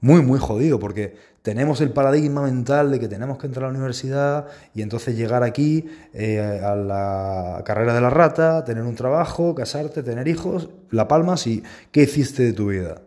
Muy, 0.00 0.22
muy 0.22 0.38
jodido, 0.38 0.78
porque 0.78 1.16
tenemos 1.44 1.82
el 1.82 1.90
paradigma 1.90 2.40
mental 2.40 2.90
de 2.90 2.98
que 2.98 3.06
tenemos 3.06 3.36
que 3.36 3.46
entrar 3.46 3.66
a 3.66 3.68
la 3.68 3.74
universidad 3.74 4.46
y 4.74 4.80
entonces 4.80 5.14
llegar 5.14 5.42
aquí 5.42 5.84
eh, 6.14 6.40
a 6.40 6.74
la 6.74 7.62
carrera 7.66 7.92
de 7.92 8.00
la 8.00 8.08
rata, 8.08 8.64
tener 8.64 8.82
un 8.82 8.94
trabajo, 8.94 9.54
casarte, 9.54 10.02
tener 10.02 10.26
hijos, 10.26 10.70
la 10.90 11.06
palmas 11.06 11.46
y 11.46 11.62
¿qué 11.92 12.04
hiciste 12.04 12.44
de 12.44 12.54
tu 12.54 12.68
vida? 12.68 13.02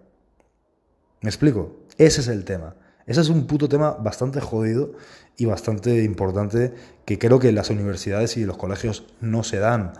¿Me 1.21 1.31
explico? 1.31 1.77
Ese 1.97 2.21
es 2.21 2.27
el 2.27 2.45
tema. 2.45 2.75
Ese 3.07 3.21
es 3.21 3.29
un 3.29 3.47
puto 3.47 3.67
tema 3.67 3.93
bastante 3.93 4.39
jodido 4.39 4.91
y 5.35 5.45
bastante 5.45 6.03
importante 6.03 6.75
que 7.05 7.17
creo 7.17 7.39
que 7.39 7.51
las 7.51 7.71
universidades 7.71 8.37
y 8.37 8.45
los 8.45 8.57
colegios 8.57 9.07
no 9.19 9.41
se 9.43 9.57
dan 9.57 9.93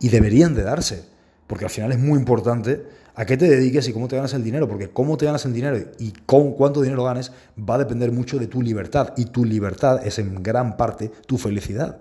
y 0.00 0.08
deberían 0.08 0.54
de 0.54 0.62
darse, 0.62 1.04
porque 1.46 1.64
al 1.64 1.70
final 1.70 1.92
es 1.92 1.98
muy 1.98 2.18
importante 2.18 2.84
a 3.14 3.26
qué 3.26 3.36
te 3.36 3.48
dediques 3.48 3.88
y 3.88 3.92
cómo 3.92 4.08
te 4.08 4.16
ganas 4.16 4.32
el 4.34 4.42
dinero, 4.42 4.68
porque 4.68 4.90
cómo 4.90 5.16
te 5.16 5.26
ganas 5.26 5.44
el 5.44 5.52
dinero 5.52 5.78
y 5.98 6.12
con 6.24 6.52
cuánto 6.52 6.80
dinero 6.80 7.04
ganes 7.04 7.32
va 7.58 7.74
a 7.74 7.78
depender 7.78 8.10
mucho 8.10 8.38
de 8.38 8.46
tu 8.46 8.62
libertad 8.62 9.12
y 9.16 9.26
tu 9.26 9.44
libertad 9.44 10.06
es 10.06 10.18
en 10.18 10.42
gran 10.42 10.76
parte 10.76 11.10
tu 11.26 11.36
felicidad. 11.38 11.98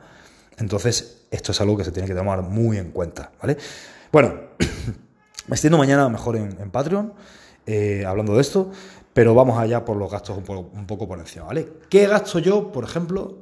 Entonces, 0.57 1.25
esto 1.31 1.51
es 1.51 1.61
algo 1.61 1.75
que 1.75 1.83
se 1.83 1.91
tiene 1.91 2.07
que 2.07 2.15
tomar 2.15 2.41
muy 2.43 2.77
en 2.77 2.91
cuenta, 2.91 3.31
¿vale? 3.41 3.57
Bueno, 4.11 4.33
me 5.47 5.55
extiendo 5.55 5.77
mañana 5.77 6.07
mejor 6.07 6.37
en, 6.37 6.71
Patreon 6.71 7.13
eh, 7.65 8.05
hablando 8.05 8.35
de 8.35 8.41
esto, 8.41 8.71
pero 9.13 9.35
vamos 9.35 9.59
allá 9.59 9.83
por 9.83 9.97
los 9.97 10.09
gastos 10.09 10.37
un 10.37 10.43
poco, 10.43 10.69
un 10.73 10.87
poco 10.87 11.07
por 11.07 11.19
encima, 11.19 11.45
¿vale? 11.45 11.67
¿Qué 11.89 12.07
gasto 12.07 12.39
yo, 12.39 12.71
por 12.71 12.83
ejemplo, 12.83 13.37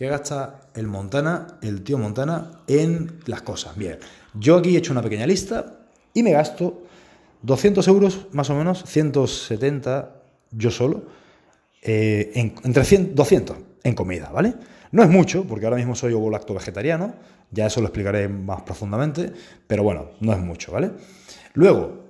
¿Qué 0.00 0.08
gasta 0.08 0.60
el 0.74 0.86
Montana, 0.86 1.58
el 1.60 1.82
tío 1.82 1.98
Montana, 1.98 2.62
en 2.66 3.20
las 3.26 3.42
cosas? 3.42 3.76
Bien, 3.76 3.98
yo 4.34 4.56
aquí 4.56 4.74
he 4.74 4.78
hecho 4.78 4.92
una 4.92 5.02
pequeña 5.02 5.26
lista 5.26 5.80
y 6.14 6.22
me 6.22 6.32
gasto 6.32 6.82
200 7.42 7.86
euros, 7.88 8.26
más 8.32 8.50
o 8.50 8.54
menos, 8.54 8.84
170 8.84 10.16
yo 10.52 10.70
solo, 10.70 11.04
eh, 11.82 12.32
en, 12.34 12.54
entre 12.64 12.84
100, 12.84 13.14
200 13.14 13.56
en 13.84 13.94
comida, 13.94 14.30
¿vale? 14.30 14.54
No 14.92 15.02
es 15.02 15.08
mucho, 15.08 15.44
porque 15.44 15.66
ahora 15.66 15.76
mismo 15.76 15.94
soy 15.94 16.12
ovo 16.12 16.30
lacto 16.30 16.52
vegetariano, 16.52 17.14
ya 17.50 17.66
eso 17.66 17.80
lo 17.80 17.86
explicaré 17.86 18.28
más 18.28 18.62
profundamente, 18.62 19.32
pero 19.66 19.82
bueno, 19.82 20.10
no 20.20 20.32
es 20.32 20.38
mucho, 20.38 20.72
¿vale? 20.72 20.90
Luego, 21.54 22.00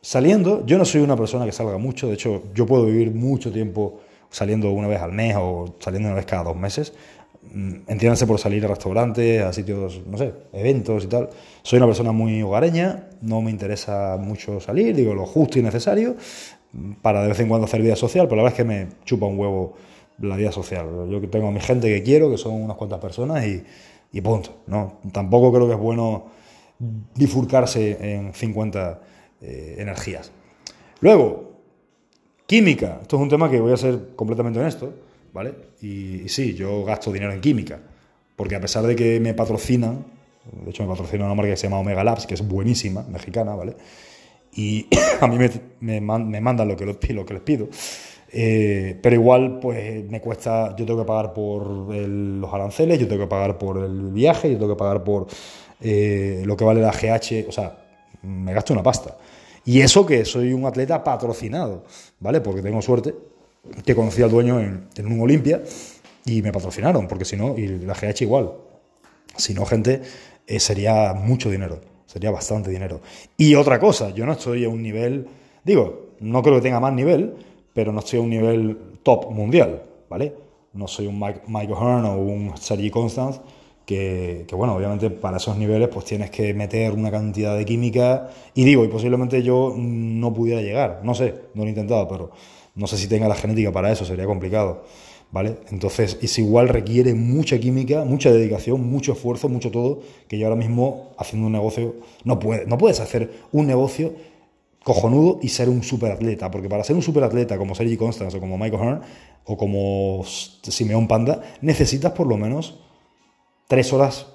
saliendo, 0.00 0.64
yo 0.66 0.78
no 0.78 0.84
soy 0.84 1.02
una 1.02 1.16
persona 1.16 1.44
que 1.44 1.52
salga 1.52 1.78
mucho, 1.78 2.08
de 2.08 2.14
hecho, 2.14 2.44
yo 2.54 2.66
puedo 2.66 2.86
vivir 2.86 3.12
mucho 3.12 3.52
tiempo 3.52 4.00
saliendo 4.30 4.70
una 4.72 4.88
vez 4.88 5.00
al 5.00 5.12
mes 5.12 5.36
o 5.38 5.76
saliendo 5.78 6.08
una 6.08 6.16
vez 6.16 6.26
cada 6.26 6.42
dos 6.42 6.56
meses. 6.56 6.92
Mm, 7.42 7.88
entiéndanse 7.88 8.26
por 8.26 8.38
salir 8.38 8.64
a 8.64 8.68
restaurantes, 8.68 9.42
a 9.42 9.52
sitios, 9.52 10.00
no 10.06 10.16
sé, 10.16 10.32
eventos 10.52 11.04
y 11.04 11.08
tal. 11.08 11.28
Soy 11.62 11.78
una 11.78 11.86
persona 11.86 12.12
muy 12.12 12.42
hogareña, 12.42 13.08
no 13.20 13.42
me 13.42 13.50
interesa 13.50 14.16
mucho 14.18 14.60
salir, 14.60 14.94
digo 14.94 15.14
lo 15.14 15.26
justo 15.26 15.58
y 15.58 15.62
necesario. 15.62 16.16
para 17.02 17.22
de 17.22 17.28
vez 17.28 17.40
en 17.40 17.48
cuando 17.48 17.66
hacer 17.66 17.82
vida 17.82 17.96
social, 17.96 18.26
pero 18.28 18.36
la 18.36 18.44
verdad 18.44 18.58
es 18.58 18.64
que 18.64 18.68
me 18.68 18.88
chupa 19.04 19.26
un 19.26 19.38
huevo 19.38 19.74
la 20.20 20.36
vida 20.36 20.52
social. 20.52 20.86
Yo 21.10 21.20
tengo 21.28 21.48
a 21.48 21.50
mi 21.50 21.60
gente 21.60 21.88
que 21.88 22.02
quiero, 22.02 22.30
que 22.30 22.38
son 22.38 22.54
unas 22.54 22.76
cuantas 22.76 22.98
personas 23.00 23.44
y, 23.46 23.62
y 24.12 24.20
punto. 24.20 24.62
¿no? 24.66 24.98
Tampoco 25.12 25.52
creo 25.52 25.66
que 25.66 25.74
es 25.74 25.80
bueno 25.80 26.26
bifurcarse 27.14 28.14
en 28.14 28.32
50 28.32 29.00
eh, 29.42 29.76
energías. 29.78 30.32
Luego, 31.00 31.52
química. 32.46 32.98
Esto 33.02 33.16
es 33.16 33.22
un 33.22 33.28
tema 33.28 33.50
que 33.50 33.60
voy 33.60 33.72
a 33.72 33.76
ser 33.76 34.14
completamente 34.14 34.58
honesto, 34.58 34.92
¿vale? 35.32 35.54
Y, 35.80 36.28
sí, 36.28 36.54
yo 36.54 36.84
gasto 36.84 37.12
dinero 37.12 37.32
en 37.32 37.40
química, 37.40 37.80
porque 38.36 38.56
a 38.56 38.60
pesar 38.60 38.84
de 38.84 38.94
que 38.94 39.20
me 39.20 39.34
patrocinan, 39.34 40.04
de 40.64 40.70
hecho 40.70 40.82
me 40.82 40.88
patrocina 40.88 41.24
una 41.24 41.34
marca 41.34 41.50
que 41.50 41.56
se 41.56 41.64
llama 41.64 41.78
Omega 41.78 42.04
Labs, 42.04 42.26
que 42.26 42.34
es 42.34 42.46
buenísima, 42.46 43.02
mexicana, 43.08 43.54
¿vale? 43.54 43.76
Y 44.54 44.86
a 45.20 45.26
mí 45.26 45.38
me, 45.80 46.00
mandan 46.00 46.68
lo 46.68 46.76
que, 46.76 46.84
lo 46.86 47.24
que 47.24 47.34
les 47.34 47.42
pido. 47.42 47.68
Eh, 48.34 48.98
pero 49.02 49.14
igual, 49.14 49.58
pues 49.60 50.08
me 50.08 50.20
cuesta, 50.20 50.74
yo 50.76 50.86
tengo 50.86 51.00
que 51.00 51.06
pagar 51.06 51.34
por 51.34 51.94
los 51.94 52.52
aranceles, 52.52 52.98
yo 52.98 53.06
tengo 53.06 53.24
que 53.24 53.28
pagar 53.28 53.58
por 53.58 53.78
el 53.78 54.10
viaje, 54.10 54.50
yo 54.50 54.58
tengo 54.58 54.74
que 54.74 54.78
pagar 54.78 55.04
por 55.04 55.26
eh, 55.80 56.42
lo 56.46 56.56
que 56.56 56.64
vale 56.64 56.80
la 56.80 56.92
GH, 56.92 57.48
o 57.48 57.52
sea, 57.52 57.78
me 58.22 58.54
gasto 58.54 58.72
una 58.72 58.82
pasta. 58.82 59.16
Y 59.64 59.80
eso 59.80 60.06
que 60.06 60.24
soy 60.24 60.52
un 60.52 60.64
atleta 60.64 61.04
patrocinado, 61.04 61.84
¿vale? 62.20 62.40
Porque 62.40 62.62
tengo 62.62 62.80
suerte 62.80 63.14
que 63.84 63.94
conocí 63.94 64.22
al 64.22 64.30
dueño 64.30 64.60
en, 64.60 65.06
un 65.06 65.20
Olimpia 65.20 65.62
y 66.24 66.42
me 66.42 66.52
patrocinaron, 66.52 67.08
porque 67.08 67.24
si 67.24 67.36
no, 67.36 67.56
y 67.56 67.66
la 67.66 67.94
GH 67.94 68.22
igual. 68.22 68.52
Si 69.36 69.54
no, 69.54 69.64
gente, 69.64 70.02
eh, 70.46 70.60
sería 70.60 71.14
mucho 71.14 71.50
dinero, 71.50 71.80
sería 72.06 72.30
bastante 72.30 72.70
dinero. 72.70 73.00
Y 73.36 73.54
otra 73.54 73.78
cosa, 73.78 74.10
yo 74.10 74.26
no 74.26 74.32
estoy 74.32 74.64
a 74.64 74.68
un 74.68 74.82
nivel, 74.82 75.26
digo, 75.64 76.10
no 76.20 76.42
creo 76.42 76.56
que 76.56 76.62
tenga 76.62 76.80
más 76.80 76.92
nivel, 76.92 77.34
pero 77.72 77.92
no 77.92 78.00
estoy 78.00 78.18
a 78.18 78.22
un 78.22 78.30
nivel 78.30 78.78
top 79.02 79.30
mundial, 79.30 79.82
¿vale? 80.08 80.34
No 80.74 80.86
soy 80.86 81.06
un 81.06 81.18
Michael 81.18 81.78
Hearn 81.78 82.04
o 82.04 82.16
un 82.18 82.56
Sergi 82.56 82.90
Constance, 82.90 83.40
que, 83.84 84.46
bueno, 84.52 84.74
obviamente 84.74 85.10
para 85.10 85.36
esos 85.36 85.56
niveles 85.56 85.88
pues 85.88 86.04
tienes 86.04 86.30
que 86.30 86.54
meter 86.54 86.92
una 86.92 87.10
cantidad 87.10 87.56
de 87.56 87.64
química 87.64 88.28
y 88.54 88.64
digo, 88.64 88.84
y 88.84 88.88
posiblemente 88.88 89.42
yo 89.42 89.74
no 89.76 90.32
pudiera 90.32 90.62
llegar, 90.62 91.00
no 91.02 91.14
sé, 91.14 91.34
no 91.54 91.62
lo 91.62 91.66
he 91.66 91.70
intentado, 91.70 92.08
pero 92.08 92.30
no 92.74 92.86
sé 92.86 92.96
si 92.96 93.08
tenga 93.08 93.28
la 93.28 93.34
genética 93.34 93.72
para 93.72 93.92
eso, 93.92 94.04
sería 94.04 94.26
complicado, 94.26 94.84
¿vale? 95.30 95.58
Entonces, 95.70 96.18
es 96.22 96.38
igual 96.38 96.68
requiere 96.68 97.14
mucha 97.14 97.58
química, 97.58 98.04
mucha 98.04 98.30
dedicación, 98.30 98.88
mucho 98.88 99.12
esfuerzo, 99.12 99.48
mucho 99.48 99.70
todo, 99.70 100.00
que 100.28 100.38
yo 100.38 100.46
ahora 100.46 100.56
mismo 100.56 101.12
haciendo 101.18 101.46
un 101.46 101.52
negocio 101.52 101.96
no, 102.24 102.38
no 102.66 102.78
puedes 102.78 103.00
hacer 103.00 103.30
un 103.52 103.66
negocio 103.66 104.14
cojonudo 104.84 105.38
y 105.42 105.48
ser 105.48 105.68
un 105.68 105.82
superatleta, 105.82 106.50
porque 106.50 106.68
para 106.68 106.84
ser 106.84 106.96
un 106.96 107.02
superatleta 107.02 107.56
como 107.56 107.74
Sergi 107.74 107.96
Constance 107.96 108.36
o 108.36 108.40
como 108.40 108.58
Michael 108.58 108.82
Hearn 108.82 109.00
o 109.44 109.56
como 109.56 110.24
Simeón 110.24 111.08
Panda, 111.08 111.42
necesitas 111.60 112.12
por 112.12 112.26
lo 112.26 112.36
menos 112.36 112.80
tres 113.68 113.92
horas 113.92 114.26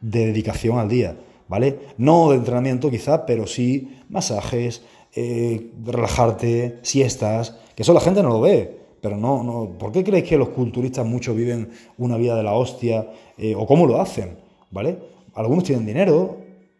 de 0.00 0.26
dedicación 0.26 0.78
al 0.78 0.88
día, 0.88 1.16
¿vale? 1.48 1.78
No 1.98 2.30
de 2.30 2.36
entrenamiento 2.36 2.90
quizá, 2.90 3.26
pero 3.26 3.46
sí 3.46 4.00
masajes, 4.08 4.82
eh, 5.14 5.70
relajarte, 5.84 6.78
siestas, 6.82 7.56
que 7.74 7.82
eso 7.82 7.92
la 7.92 8.00
gente 8.00 8.22
no 8.22 8.28
lo 8.30 8.40
ve. 8.40 8.78
Pero 9.00 9.16
no, 9.16 9.42
no, 9.42 9.78
¿por 9.78 9.92
qué 9.92 10.04
creéis 10.04 10.28
que 10.28 10.36
los 10.36 10.50
culturistas 10.50 11.06
muchos 11.06 11.34
viven 11.34 11.70
una 11.96 12.16
vida 12.18 12.36
de 12.36 12.42
la 12.42 12.52
hostia? 12.52 13.10
Eh, 13.38 13.54
¿O 13.56 13.66
cómo 13.66 13.86
lo 13.86 14.00
hacen? 14.00 14.36
¿Vale? 14.70 14.98
Algunos 15.34 15.64
tienen 15.64 15.86
dinero, 15.86 16.36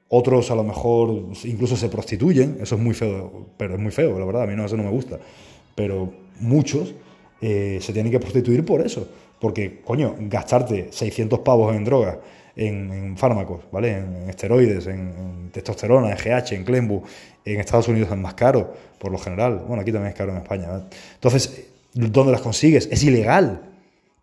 otros 0.09 0.51
a 0.51 0.55
lo 0.55 0.65
mejor 0.65 1.11
incluso 1.45 1.77
se 1.77 1.89
prostituyen, 1.89 2.59
eso 2.61 2.75
es 2.75 2.81
muy 2.81 2.95
feo, 2.95 3.47
pero 3.57 3.75
es 3.75 3.81
muy 3.81 3.93
feo, 3.93 4.19
la 4.19 4.25
verdad, 4.27 4.43
a 4.43 4.47
mí 4.47 4.55
no, 4.57 4.65
eso 4.65 4.77
no 4.77 4.83
me 4.83 4.91
gusta. 4.91 5.19
Pero 5.75 6.13
muchos 6.41 6.95
eh, 7.41 7.79
se 7.81 7.93
tienen 7.93 8.11
que 8.11 8.19
prostituir 8.21 8.65
por 8.65 8.85
eso, 8.85 9.07
porque, 9.41 9.81
coño, 9.83 10.17
gastarte 10.19 10.89
600 10.91 11.39
pavos 11.39 11.75
en 11.75 11.85
drogas, 11.85 12.19
en, 12.61 13.17
fármacos, 13.17 13.63
¿vale? 13.73 13.99
En, 13.99 14.29
esteroides, 14.29 14.87
en, 14.87 15.51
testosterona, 15.53 16.11
en 16.11 16.17
GH, 16.17 16.53
en 16.53 16.65
Clembu, 16.65 17.03
en 17.45 17.61
Estados 17.61 17.89
Unidos 17.89 18.11
es 18.13 18.19
más 18.19 18.35
caro, 18.35 18.73
por 18.99 19.11
lo 19.11 19.19
general. 19.19 19.65
Bueno, 19.67 19.83
aquí 19.83 19.93
también 19.93 20.13
es 20.13 20.19
caro 20.19 20.33
en 20.33 20.39
España. 20.39 20.69
Entonces, 21.15 21.67
¿dónde 21.95 22.33
las 22.33 22.43
consigues? 22.43 22.89
Es 22.91 23.03
ilegal. 23.03 23.63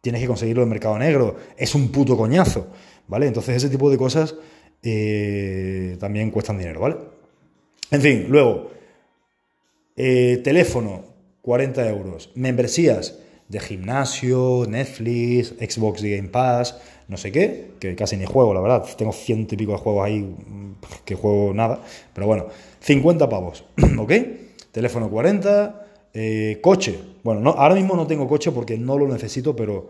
Tienes 0.01 0.21
que 0.21 0.27
conseguirlo 0.27 0.63
en 0.63 0.69
mercado 0.69 0.97
negro. 0.99 1.35
Es 1.57 1.73
un 1.73 1.91
puto 1.91 2.15
coñazo, 2.15 2.67
¿vale? 3.07 3.27
Entonces, 3.27 3.57
ese 3.57 3.69
tipo 3.69 3.89
de 3.89 3.97
cosas 3.97 4.35
eh, 4.83 5.97
también 5.99 6.29
cuestan 6.29 6.59
dinero, 6.59 6.79
¿vale? 6.79 6.97
En 7.89 8.01
fin, 8.01 8.25
luego, 8.29 8.71
eh, 9.95 10.41
teléfono, 10.43 11.05
40 11.41 11.89
euros. 11.89 12.29
Membresías 12.35 13.17
de 13.47 13.59
gimnasio, 13.59 14.65
Netflix, 14.67 15.53
Xbox 15.59 16.03
y 16.03 16.15
Game 16.15 16.29
Pass, 16.29 16.77
no 17.07 17.17
sé 17.17 17.31
qué, 17.31 17.71
que 17.79 17.95
casi 17.95 18.17
ni 18.17 18.25
juego, 18.25 18.53
la 18.53 18.61
verdad. 18.61 18.85
Tengo 18.97 19.13
ciento 19.13 19.55
y 19.55 19.57
pico 19.57 19.71
de 19.71 19.77
juegos 19.77 20.05
ahí 20.05 20.35
que 21.05 21.15
juego 21.15 21.53
nada. 21.53 21.81
Pero 22.13 22.27
bueno, 22.27 22.47
50 22.81 23.29
pavos, 23.29 23.63
¿ok? 23.97 24.11
Teléfono 24.71 25.09
40, 25.09 25.85
eh, 26.13 26.59
coche. 26.61 26.99
Bueno, 27.23 27.41
no, 27.41 27.51
ahora 27.51 27.75
mismo 27.75 27.95
no 27.95 28.07
tengo 28.07 28.27
coche 28.27 28.51
porque 28.51 28.77
no 28.77 28.97
lo 28.97 29.07
necesito, 29.07 29.55
pero 29.55 29.89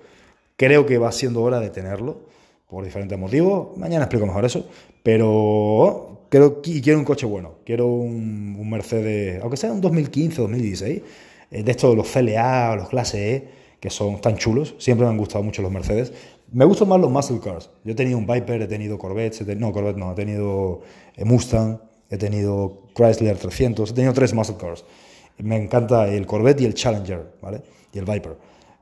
creo 0.56 0.86
que 0.86 0.98
va 0.98 1.12
siendo 1.12 1.42
hora 1.42 1.60
de 1.60 1.70
tenerlo 1.70 2.22
por 2.70 2.84
diferentes 2.84 3.18
motivos. 3.18 3.78
Mañana 3.78 4.06
explico 4.06 4.26
mejor 4.26 4.46
eso. 4.46 4.68
Pero 5.04 6.26
creo 6.30 6.62
y 6.66 6.82
quiero 6.82 7.00
un 7.00 7.06
coche 7.06 7.26
bueno. 7.26 7.56
Quiero 7.66 7.88
un, 7.88 8.70
Mercedes, 8.70 9.42
aunque 9.42 9.58
sea 9.58 9.72
un 9.72 9.80
2015, 9.80 10.42
2016, 10.42 10.98
eh, 10.98 11.04
de 11.52 11.72
estos 11.72 11.96
los 11.96 12.08
CLA 12.10 12.76
los 12.76 12.90
clase 12.90 13.36
E, 13.36 13.50
que 13.80 13.90
son 13.90 14.20
tan 14.22 14.38
chulos. 14.38 14.76
Siempre 14.80 15.06
me 15.06 15.12
han 15.12 15.18
gustado 15.18 15.44
mucho 15.44 15.62
los 15.62 15.72
Mercedes. 15.72 16.14
Me 16.52 16.66
gustan 16.66 16.88
más 16.88 17.00
los 17.00 17.12
muscle 17.12 17.40
cars. 17.40 17.70
Yo 17.84 17.92
he 17.92 17.96
tenido 17.96 18.18
un 18.18 18.26
Viper, 18.26 18.62
he 18.62 18.68
tenido 18.68 18.98
Corvette, 18.98 19.42
no, 19.58 19.72
Corvette 19.72 19.98
no, 19.98 20.12
he 20.12 20.16
tenido 20.16 20.82
eh, 21.16 21.26
Mustang, 21.26 21.80
he 22.10 22.18
tenido 22.18 22.84
Chrysler 22.96 23.38
300, 23.38 23.92
he 23.92 23.94
tenido 23.94 24.14
tres 24.14 24.34
muscle 24.34 24.56
cars. 24.58 24.86
Me 25.40 25.58
encanta 25.58 26.08
el 26.08 26.26
Corvette 26.26 26.62
y 26.62 26.66
el 26.66 26.74
Challenger, 26.74 27.34
¿vale? 27.42 27.62
Y 27.94 28.00
el 28.00 28.06
Viper. 28.06 28.38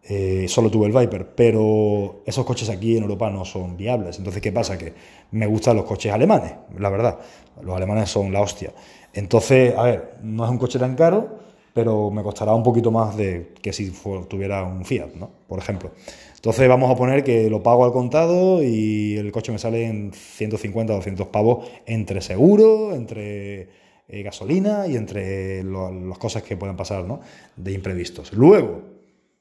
Eh, 0.08 0.46
solo 0.48 0.70
tuve 0.70 0.86
el 0.86 0.94
Viper, 0.94 1.34
pero 1.36 2.22
esos 2.26 2.46
coches 2.46 2.70
aquí 2.70 2.96
en 2.96 3.04
Europa 3.04 3.30
no 3.32 3.44
son 3.44 3.76
viables. 3.76 4.20
Entonces, 4.20 4.42
¿qué 4.42 4.52
pasa? 4.52 4.78
Que 4.78 4.94
me 5.32 5.48
gustan 5.48 5.76
los 5.76 5.86
coches 5.86 6.14
alemanes, 6.14 6.54
la 6.78 6.90
verdad. 6.90 7.20
Los 7.62 7.76
alemanes 7.76 8.10
son 8.10 8.32
la 8.32 8.42
hostia. 8.42 8.72
Entonces, 9.14 9.76
a 9.76 9.84
ver, 9.84 10.18
no 10.22 10.46
es 10.46 10.52
un 10.52 10.60
coche 10.60 10.78
tan 10.78 10.96
caro, 10.96 11.40
pero 11.76 12.10
me 12.10 12.24
costará 12.24 12.56
un 12.56 12.64
poquito 12.64 12.90
más 12.90 13.18
de 13.18 13.52
que 13.62 13.74
si 13.74 13.92
tuviera 14.30 14.64
un 14.64 14.86
Fiat, 14.86 15.14
¿no? 15.16 15.30
Por 15.46 15.60
ejemplo. 15.60 15.92
Entonces 16.34 16.70
vamos 16.70 16.90
a 16.90 16.96
poner 16.96 17.22
que 17.22 17.50
lo 17.50 17.62
pago 17.62 17.84
al 17.84 17.92
contado 17.92 18.64
y 18.64 19.18
el 19.18 19.30
coche 19.34 19.52
me 19.52 19.60
sale 19.60 19.86
en 19.86 20.14
150 20.14 20.94
o 20.94 20.96
200 20.96 21.28
pavos 21.28 21.68
entre 21.86 22.22
seguro, 22.22 22.96
entre 22.96 23.68
eh, 24.08 24.24
gasolina 24.24 24.88
y 24.88 24.96
entre 24.96 25.66
las 25.66 26.18
cosas 26.18 26.44
que 26.44 26.56
pueden 26.56 26.78
pasar, 26.78 27.04
¿no? 27.04 27.20
De 27.58 27.74
imprevistos. 27.74 28.32
Luego, 28.32 28.82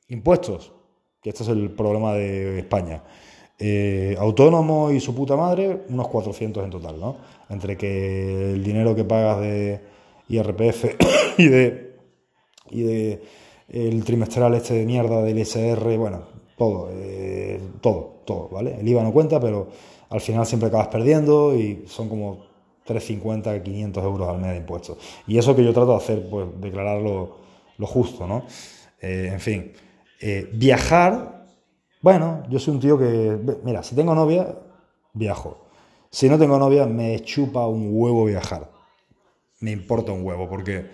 Impuestos, 0.08 0.72
que 1.22 1.30
este 1.30 1.44
es 1.44 1.48
el 1.50 1.70
problema 1.70 2.14
de 2.14 2.58
España. 2.58 3.04
Eh, 3.60 4.16
autónomo 4.18 4.90
y 4.90 4.98
su 4.98 5.14
puta 5.14 5.36
madre, 5.36 5.84
unos 5.88 6.08
400 6.08 6.64
en 6.64 6.70
total, 6.70 6.98
¿no? 6.98 7.16
Entre 7.48 7.76
que 7.76 8.54
el 8.54 8.64
dinero 8.64 8.96
que 8.96 9.04
pagas 9.04 9.40
de 9.40 9.80
IRPF 10.28 10.96
y 11.38 11.46
de, 11.46 11.93
y 12.74 12.82
de 12.82 13.22
el 13.68 14.04
trimestral 14.04 14.54
este 14.54 14.74
de 14.74 14.86
mierda 14.86 15.22
del 15.22 15.38
ISR, 15.38 15.96
bueno, 15.96 16.22
todo, 16.56 16.90
eh, 16.92 17.60
todo, 17.80 18.22
todo, 18.24 18.48
¿vale? 18.50 18.78
El 18.80 18.86
IVA 18.86 19.02
no 19.02 19.12
cuenta, 19.12 19.40
pero 19.40 19.68
al 20.10 20.20
final 20.20 20.46
siempre 20.46 20.68
acabas 20.68 20.88
perdiendo 20.88 21.54
y 21.54 21.84
son 21.86 22.08
como 22.08 22.44
350, 22.84 23.62
500 23.62 24.04
euros 24.04 24.28
al 24.28 24.38
mes 24.38 24.50
de 24.50 24.56
impuestos. 24.58 24.98
Y 25.26 25.38
eso 25.38 25.56
que 25.56 25.64
yo 25.64 25.72
trato 25.72 25.92
de 25.92 25.96
hacer, 25.96 26.28
pues 26.28 26.48
declarar 26.60 27.00
lo, 27.00 27.38
justo, 27.80 28.26
¿no? 28.26 28.44
Eh, 29.00 29.30
en 29.32 29.40
fin. 29.40 29.72
Eh, 30.20 30.48
viajar, 30.52 31.46
bueno, 32.00 32.42
yo 32.48 32.58
soy 32.58 32.74
un 32.74 32.80
tío 32.80 32.98
que, 32.98 33.38
mira, 33.64 33.82
si 33.82 33.94
tengo 33.94 34.14
novia, 34.14 34.56
viajo. 35.12 35.66
Si 36.10 36.28
no 36.28 36.38
tengo 36.38 36.58
novia, 36.58 36.86
me 36.86 37.20
chupa 37.20 37.66
un 37.66 37.88
huevo 37.90 38.26
viajar. 38.26 38.70
Me 39.60 39.72
importa 39.72 40.12
un 40.12 40.24
huevo, 40.24 40.48
porque 40.48 40.86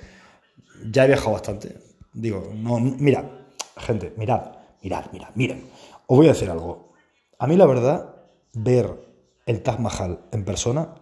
ya 0.90 1.04
he 1.04 1.08
viajado 1.08 1.32
bastante. 1.32 1.76
Digo, 2.12 2.50
no, 2.54 2.78
mira, 2.80 3.46
gente, 3.76 4.12
mirad, 4.16 4.52
mirad, 4.82 5.06
mirad, 5.12 5.28
miren. 5.34 5.64
Os 6.06 6.16
voy 6.16 6.26
a 6.26 6.32
decir 6.32 6.50
algo. 6.50 6.92
A 7.38 7.46
mí 7.46 7.56
la 7.56 7.66
verdad, 7.66 8.14
ver 8.52 9.08
el 9.46 9.62
Taj 9.62 9.78
Mahal 9.78 10.20
en 10.32 10.44
persona 10.44 10.94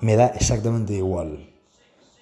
me 0.00 0.16
da 0.16 0.28
exactamente 0.28 0.94
igual. 0.94 1.50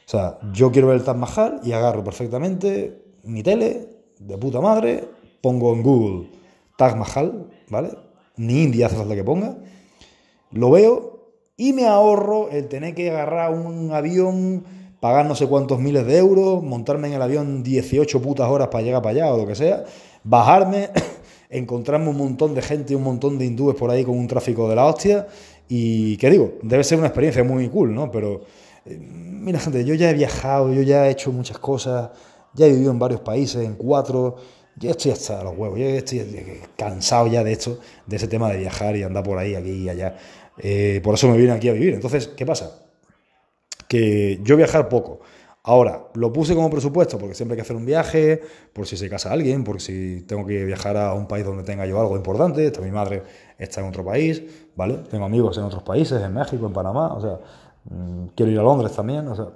O 0.06 0.08
sea, 0.08 0.38
yo 0.52 0.70
quiero 0.70 0.88
ver 0.88 0.98
el 0.98 1.04
Taj 1.04 1.16
Mahal 1.16 1.60
y 1.64 1.72
agarro 1.72 2.04
perfectamente 2.04 3.02
mi 3.24 3.42
tele, 3.42 3.88
de 4.18 4.38
puta 4.38 4.60
madre, 4.60 5.08
pongo 5.42 5.72
en 5.72 5.82
Google 5.82 6.30
Taj 6.76 6.94
Mahal, 6.96 7.50
¿vale? 7.68 7.90
Ni 8.36 8.62
India 8.62 8.86
hace 8.86 8.96
falta 8.96 9.14
que 9.14 9.24
ponga, 9.24 9.56
lo 10.52 10.70
veo 10.70 11.32
y 11.56 11.72
me 11.72 11.86
ahorro 11.86 12.50
el 12.50 12.68
tener 12.68 12.94
que 12.94 13.10
agarrar 13.10 13.52
un 13.52 13.92
avión 13.92 14.64
pagar 15.00 15.26
no 15.26 15.34
sé 15.34 15.46
cuántos 15.46 15.78
miles 15.78 16.06
de 16.06 16.18
euros, 16.18 16.62
montarme 16.62 17.08
en 17.08 17.14
el 17.14 17.22
avión 17.22 17.62
18 17.62 18.22
putas 18.22 18.48
horas 18.48 18.68
para 18.68 18.82
llegar 18.82 19.02
para 19.02 19.12
allá 19.12 19.34
o 19.34 19.36
lo 19.36 19.46
que 19.46 19.54
sea, 19.54 19.84
bajarme, 20.24 20.90
encontrarme 21.50 22.08
un 22.08 22.16
montón 22.16 22.54
de 22.54 22.62
gente 22.62 22.92
y 22.92 22.96
un 22.96 23.02
montón 23.02 23.38
de 23.38 23.46
hindúes 23.46 23.76
por 23.76 23.90
ahí 23.90 24.04
con 24.04 24.18
un 24.18 24.26
tráfico 24.26 24.68
de 24.68 24.76
la 24.76 24.86
hostia. 24.86 25.26
Y 25.68 26.16
qué 26.18 26.30
digo, 26.30 26.54
debe 26.62 26.84
ser 26.84 26.98
una 26.98 27.08
experiencia 27.08 27.42
muy 27.44 27.68
cool, 27.68 27.94
¿no? 27.94 28.10
Pero 28.10 28.42
eh, 28.84 28.98
mira, 28.98 29.58
gente, 29.58 29.84
yo 29.84 29.94
ya 29.94 30.10
he 30.10 30.14
viajado, 30.14 30.72
yo 30.72 30.82
ya 30.82 31.08
he 31.08 31.10
hecho 31.10 31.32
muchas 31.32 31.58
cosas, 31.58 32.10
ya 32.54 32.66
he 32.66 32.70
vivido 32.70 32.92
en 32.92 32.98
varios 32.98 33.20
países, 33.20 33.64
en 33.64 33.74
cuatro. 33.74 34.36
Ya 34.78 34.90
estoy 34.90 35.10
hasta 35.10 35.42
los 35.42 35.56
huevos, 35.56 35.78
ya 35.78 35.86
estoy 35.86 36.60
cansado 36.76 37.26
ya 37.28 37.42
de 37.42 37.52
esto, 37.52 37.78
de 38.06 38.16
ese 38.16 38.28
tema 38.28 38.50
de 38.50 38.58
viajar 38.58 38.94
y 38.94 39.02
andar 39.02 39.24
por 39.24 39.38
ahí, 39.38 39.54
aquí 39.54 39.70
y 39.70 39.88
allá. 39.88 40.16
Eh, 40.58 41.00
por 41.02 41.14
eso 41.14 41.28
me 41.28 41.36
vine 41.36 41.52
aquí 41.52 41.68
a 41.68 41.72
vivir. 41.72 41.94
Entonces, 41.94 42.28
¿qué 42.28 42.44
pasa? 42.44 42.85
Que 43.88 44.40
yo 44.42 44.56
viajar 44.56 44.88
poco. 44.88 45.20
Ahora, 45.66 46.06
lo 46.14 46.32
puse 46.32 46.54
como 46.54 46.70
presupuesto 46.70 47.18
porque 47.18 47.34
siempre 47.34 47.54
hay 47.54 47.56
que 47.56 47.62
hacer 47.62 47.74
un 47.74 47.84
viaje, 47.84 48.40
por 48.72 48.86
si 48.86 48.96
se 48.96 49.10
casa 49.10 49.32
alguien, 49.32 49.64
por 49.64 49.80
si 49.80 50.22
tengo 50.22 50.46
que 50.46 50.64
viajar 50.64 50.96
a 50.96 51.12
un 51.12 51.26
país 51.26 51.44
donde 51.44 51.64
tenga 51.64 51.84
yo 51.86 52.00
algo 52.00 52.16
importante. 52.16 52.70
mi 52.80 52.92
madre 52.92 53.24
está 53.58 53.80
en 53.80 53.88
otro 53.88 54.04
país, 54.04 54.44
¿vale? 54.76 54.98
Tengo 55.10 55.24
amigos 55.24 55.58
en 55.58 55.64
otros 55.64 55.82
países, 55.82 56.22
en 56.22 56.32
México, 56.32 56.66
en 56.66 56.72
Panamá, 56.72 57.14
o 57.14 57.20
sea, 57.20 57.40
mm, 57.90 58.28
quiero 58.36 58.52
ir 58.52 58.60
a 58.60 58.62
Londres 58.62 58.92
también, 58.92 59.26
o 59.26 59.34
sea, 59.34 59.46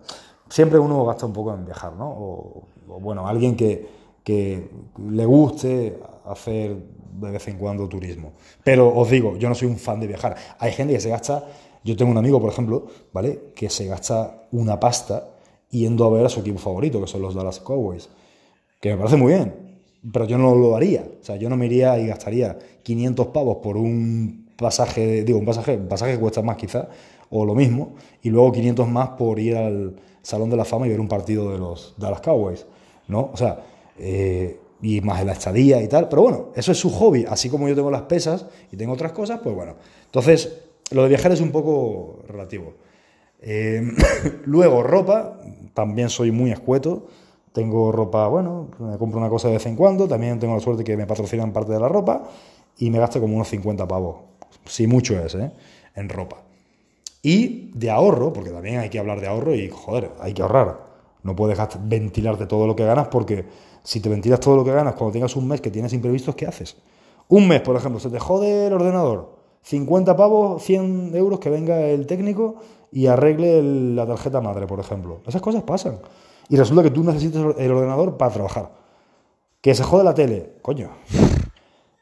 siempre 0.48 0.80
uno 0.80 1.04
gasta 1.04 1.26
un 1.26 1.32
poco 1.32 1.54
en 1.54 1.64
viajar, 1.64 1.92
¿no? 1.92 2.08
O, 2.08 2.68
bueno, 3.00 3.28
alguien 3.28 3.54
que, 3.54 3.86
que 4.24 4.68
le 4.98 5.24
guste 5.24 5.96
hacer 6.26 6.76
de 7.20 7.30
vez 7.30 7.46
en 7.46 7.56
cuando 7.56 7.88
turismo. 7.88 8.32
Pero 8.64 8.92
os 8.92 9.08
digo, 9.08 9.36
yo 9.36 9.48
no 9.48 9.54
soy 9.54 9.68
un 9.68 9.76
fan 9.76 10.00
de 10.00 10.08
viajar. 10.08 10.34
Hay 10.58 10.72
gente 10.72 10.94
que 10.94 11.00
se 11.00 11.10
gasta, 11.10 11.44
yo 11.84 11.96
tengo 11.96 12.10
un 12.10 12.18
amigo, 12.18 12.40
por 12.40 12.50
ejemplo, 12.52 12.86
¿vale? 13.12 13.52
Que 13.54 13.70
se 13.70 13.86
gasta 13.86 14.44
una 14.52 14.78
pasta 14.78 15.28
yendo 15.70 16.04
a 16.04 16.10
ver 16.10 16.26
a 16.26 16.28
su 16.28 16.40
equipo 16.40 16.58
favorito, 16.58 17.00
que 17.00 17.06
son 17.06 17.22
los 17.22 17.34
Dallas 17.34 17.60
Cowboys. 17.60 18.08
Que 18.80 18.90
me 18.90 18.96
parece 18.96 19.16
muy 19.16 19.32
bien, 19.32 19.54
pero 20.12 20.24
yo 20.26 20.38
no 20.38 20.54
lo 20.54 20.76
haría. 20.76 21.04
O 21.20 21.24
sea, 21.24 21.36
yo 21.36 21.48
no 21.48 21.56
me 21.56 21.66
iría 21.66 21.98
y 21.98 22.06
gastaría 22.06 22.58
500 22.82 23.26
pavos 23.28 23.58
por 23.58 23.76
un 23.76 24.50
pasaje, 24.56 25.24
digo, 25.24 25.38
un 25.38 25.46
pasaje, 25.46 25.76
un 25.76 25.88
pasaje 25.88 26.12
que 26.12 26.18
cuesta 26.18 26.42
más 26.42 26.56
quizá, 26.56 26.88
o 27.30 27.44
lo 27.44 27.54
mismo, 27.54 27.94
y 28.22 28.30
luego 28.30 28.52
500 28.52 28.88
más 28.88 29.10
por 29.10 29.38
ir 29.38 29.56
al 29.56 29.96
Salón 30.22 30.50
de 30.50 30.56
la 30.56 30.64
Fama 30.64 30.86
y 30.86 30.90
ver 30.90 31.00
un 31.00 31.08
partido 31.08 31.50
de 31.50 31.58
los 31.58 31.94
Dallas 31.96 32.20
Cowboys, 32.20 32.66
¿no? 33.08 33.30
O 33.32 33.36
sea, 33.36 33.64
eh, 33.98 34.58
y 34.82 35.00
más 35.00 35.20
en 35.20 35.26
la 35.26 35.32
estadía 35.32 35.82
y 35.82 35.88
tal, 35.88 36.08
pero 36.08 36.22
bueno, 36.22 36.48
eso 36.54 36.72
es 36.72 36.78
su 36.78 36.90
hobby, 36.90 37.24
así 37.28 37.48
como 37.48 37.68
yo 37.68 37.74
tengo 37.74 37.90
las 37.90 38.02
pesas 38.02 38.46
y 38.72 38.76
tengo 38.76 38.92
otras 38.92 39.12
cosas, 39.12 39.40
pues 39.42 39.54
bueno. 39.54 39.76
Entonces, 40.06 40.69
lo 40.90 41.02
de 41.02 41.08
viajar 41.08 41.32
es 41.32 41.40
un 41.40 41.50
poco 41.50 42.20
relativo. 42.28 42.74
Eh, 43.40 43.82
luego, 44.44 44.82
ropa, 44.82 45.38
también 45.74 46.08
soy 46.08 46.30
muy 46.30 46.50
escueto, 46.50 47.06
tengo 47.52 47.90
ropa, 47.92 48.28
bueno, 48.28 48.68
me 48.78 48.96
compro 48.98 49.18
una 49.18 49.28
cosa 49.28 49.48
de 49.48 49.54
vez 49.54 49.66
en 49.66 49.76
cuando, 49.76 50.06
también 50.06 50.38
tengo 50.38 50.54
la 50.54 50.60
suerte 50.60 50.84
que 50.84 50.96
me 50.96 51.06
patrocinan 51.06 51.52
parte 51.52 51.72
de 51.72 51.80
la 51.80 51.88
ropa 51.88 52.22
y 52.78 52.90
me 52.90 52.98
gasto 52.98 53.20
como 53.20 53.34
unos 53.34 53.48
50 53.48 53.86
pavos, 53.88 54.16
si 54.64 54.86
mucho 54.86 55.18
es, 55.18 55.34
¿eh? 55.34 55.50
en 55.94 56.08
ropa. 56.08 56.42
Y 57.22 57.70
de 57.74 57.90
ahorro, 57.90 58.32
porque 58.32 58.50
también 58.50 58.78
hay 58.78 58.88
que 58.88 58.98
hablar 58.98 59.20
de 59.20 59.26
ahorro 59.26 59.54
y, 59.54 59.68
joder, 59.68 60.10
hay 60.20 60.32
que 60.32 60.42
ahorrar. 60.42 60.88
No 61.22 61.36
puedes 61.36 61.58
ventilarte 61.82 62.46
todo 62.46 62.66
lo 62.66 62.74
que 62.74 62.84
ganas 62.84 63.08
porque 63.08 63.44
si 63.82 64.00
te 64.00 64.08
ventilas 64.08 64.40
todo 64.40 64.56
lo 64.56 64.64
que 64.64 64.72
ganas 64.72 64.94
cuando 64.94 65.12
tengas 65.12 65.36
un 65.36 65.46
mes 65.46 65.60
que 65.60 65.70
tienes 65.70 65.92
imprevistos, 65.92 66.34
¿qué 66.34 66.46
haces? 66.46 66.76
Un 67.28 67.46
mes, 67.46 67.60
por 67.60 67.76
ejemplo, 67.76 68.00
se 68.00 68.08
te 68.08 68.18
jode 68.18 68.68
el 68.68 68.72
ordenador, 68.72 69.39
50 69.62 70.16
pavos, 70.16 70.62
100 70.62 71.14
euros 71.14 71.38
que 71.38 71.50
venga 71.50 71.80
el 71.80 72.06
técnico 72.06 72.56
y 72.92 73.06
arregle 73.06 73.62
la 73.94 74.06
tarjeta 74.06 74.40
madre, 74.40 74.66
por 74.66 74.80
ejemplo. 74.80 75.20
Esas 75.26 75.42
cosas 75.42 75.62
pasan. 75.62 75.98
Y 76.48 76.56
resulta 76.56 76.82
que 76.82 76.90
tú 76.90 77.04
necesitas 77.04 77.56
el 77.58 77.70
ordenador 77.70 78.16
para 78.16 78.32
trabajar. 78.32 78.72
Que 79.60 79.74
se 79.74 79.84
jode 79.84 80.04
la 80.04 80.14
tele, 80.14 80.54
coño. 80.62 80.90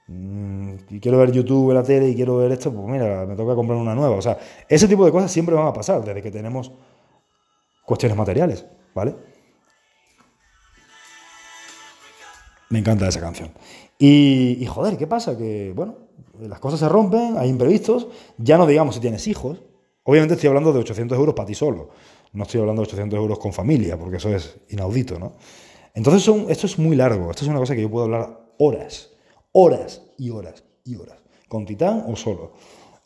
Mm, 0.06 0.74
y 0.88 1.00
quiero 1.00 1.18
ver 1.18 1.32
YouTube 1.32 1.70
en 1.70 1.76
la 1.76 1.82
tele 1.82 2.08
y 2.08 2.14
quiero 2.14 2.38
ver 2.38 2.50
esto, 2.52 2.72
pues 2.72 2.86
mira, 2.86 3.26
me 3.26 3.37
toca 3.37 3.54
comprar 3.54 3.78
una 3.78 3.94
nueva. 3.94 4.16
O 4.16 4.22
sea, 4.22 4.38
ese 4.68 4.88
tipo 4.88 5.04
de 5.04 5.12
cosas 5.12 5.30
siempre 5.30 5.54
van 5.54 5.66
a 5.66 5.72
pasar 5.72 6.02
desde 6.02 6.22
que 6.22 6.30
tenemos 6.30 6.72
cuestiones 7.85 8.16
materiales, 8.16 8.64
¿vale? 8.94 9.14
Me 12.70 12.78
encanta 12.78 13.09
esa 13.09 13.20
canción. 13.20 13.50
Y, 13.98 14.64
joder, 14.66 14.96
¿qué 14.96 15.06
pasa? 15.06 15.37
Que, 15.37 15.72
bueno, 15.74 15.96
las 16.40 16.61
cosas 16.61 16.81
se 16.81 16.88
rompen, 16.88 17.37
hay 17.38 17.48
imprevistos, 17.48 18.09
ya 18.37 18.59
no 18.59 18.66
digamos 18.66 18.94
si 18.94 19.01
tienes 19.01 19.27
hijos. 19.27 19.62
Obviamente 20.05 20.35
estoy 20.35 20.48
hablando 20.48 20.72
de 20.72 20.81
800 20.81 21.18
euros 21.18 21.35
para 21.35 21.46
ti 21.46 21.55
solo, 21.55 21.90
no 22.33 22.44
estoy 22.44 22.61
hablando 22.61 22.83
de 22.83 22.88
800 22.88 23.18
euros 23.18 23.38
con 23.38 23.53
familia, 23.53 23.98
porque 23.98 24.16
eso 24.16 24.31
es 24.31 24.57
inaudito, 24.70 25.18
¿no? 25.18 25.35
Entonces 25.94 26.22
son, 26.22 26.46
esto 26.48 26.66
es 26.66 26.79
muy 26.79 26.96
largo, 26.96 27.31
esto 27.31 27.44
es 27.44 27.51
una 27.51 27.59
cosa 27.59 27.74
que 27.74 27.83
yo 27.83 27.90
puedo 27.90 28.05
hablar 28.05 28.53
horas, 28.59 29.11
horas 29.53 30.03
y 30.16 30.31
horas 30.31 30.64
y 30.85 30.96
horas, 30.96 31.18
con 31.48 31.66
Titán 31.66 32.05
o 32.07 32.16
solo. 32.16 32.53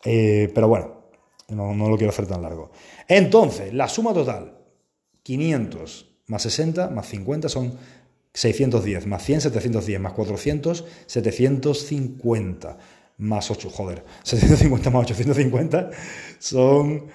Eh, 0.04 0.50
pero 0.54 0.68
bueno, 0.68 1.02
no, 1.48 1.74
no 1.74 1.88
lo 1.88 1.96
quiero 1.96 2.10
hacer 2.10 2.26
tan 2.26 2.42
largo. 2.42 2.70
Entonces, 3.08 3.72
la 3.72 3.88
suma 3.88 4.12
total, 4.12 4.58
500 5.22 6.12
más 6.26 6.42
60 6.42 6.90
más 6.90 7.06
50 7.08 7.48
son 7.48 7.72
610 8.34 9.06
más 9.06 9.22
100, 9.24 9.40
710 9.42 10.00
más 10.00 10.12
400, 10.12 10.84
750 11.06 12.78
más 13.18 13.50
8, 13.50 13.68
joder, 13.70 14.04
750 14.22 14.90
más 14.90 15.10
850 15.10 15.90
son 16.38 17.06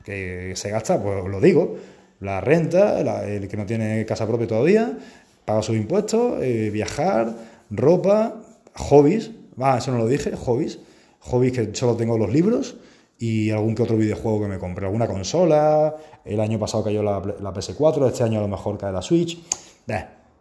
que 0.04 0.52
se 0.54 0.70
gasta, 0.70 1.02
pues 1.02 1.24
lo 1.26 1.40
digo, 1.40 1.76
la 2.20 2.40
renta, 2.40 3.00
el 3.26 3.48
que 3.48 3.56
no 3.56 3.66
tiene 3.66 4.04
casa 4.06 4.26
propia 4.26 4.46
todavía, 4.46 4.96
paga 5.44 5.62
sus 5.62 5.76
impuestos, 5.76 6.42
eh, 6.42 6.70
viajar, 6.70 7.34
ropa, 7.70 8.36
hobbies, 8.74 9.32
ah, 9.58 9.78
eso 9.78 9.90
no 9.92 9.98
lo 9.98 10.06
dije, 10.06 10.36
hobbies, 10.36 10.78
hobbies 11.20 11.52
que 11.52 11.74
solo 11.74 11.96
tengo 11.96 12.16
los 12.16 12.32
libros 12.32 12.76
y 13.18 13.50
algún 13.50 13.74
que 13.74 13.82
otro 13.82 13.96
videojuego 13.96 14.42
que 14.42 14.48
me 14.48 14.58
compré, 14.58 14.86
alguna 14.86 15.08
consola, 15.08 15.96
el 16.24 16.40
año 16.40 16.58
pasado 16.58 16.84
cayó 16.84 17.02
la, 17.02 17.20
la 17.40 17.52
PS4, 17.52 18.06
este 18.06 18.22
año 18.22 18.38
a 18.38 18.42
lo 18.42 18.48
mejor 18.48 18.78
cae 18.78 18.92
la 18.92 19.02
Switch, 19.02 19.42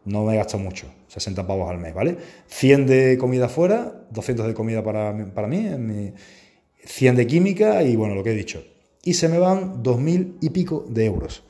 no 0.08 0.24
me 0.24 0.36
gasto 0.36 0.58
mucho, 0.58 0.88
60 1.08 1.46
pavos 1.46 1.70
al 1.70 1.78
mes, 1.78 1.94
¿vale? 1.94 2.18
100 2.48 2.88
de 2.88 3.18
comida 3.18 3.50
fuera, 3.50 4.08
200 4.12 4.48
de 4.48 4.54
comida 4.54 4.84
para, 4.84 5.16
para 5.34 5.48
mí, 5.48 5.58
en 5.58 5.88
mi, 5.88 6.14
100 6.86 7.16
de 7.16 7.28
química 7.28 7.84
y 7.84 7.96
bueno, 7.96 8.16
lo 8.16 8.24
que 8.24 8.32
he 8.32 8.36
dicho. 8.36 8.64
Y 9.04 9.14
se 9.14 9.30
me 9.30 9.40
van 9.40 9.84
2.000 9.84 10.38
y 10.42 10.50
pico 10.50 10.86
de 10.90 11.06
euros, 11.06 11.44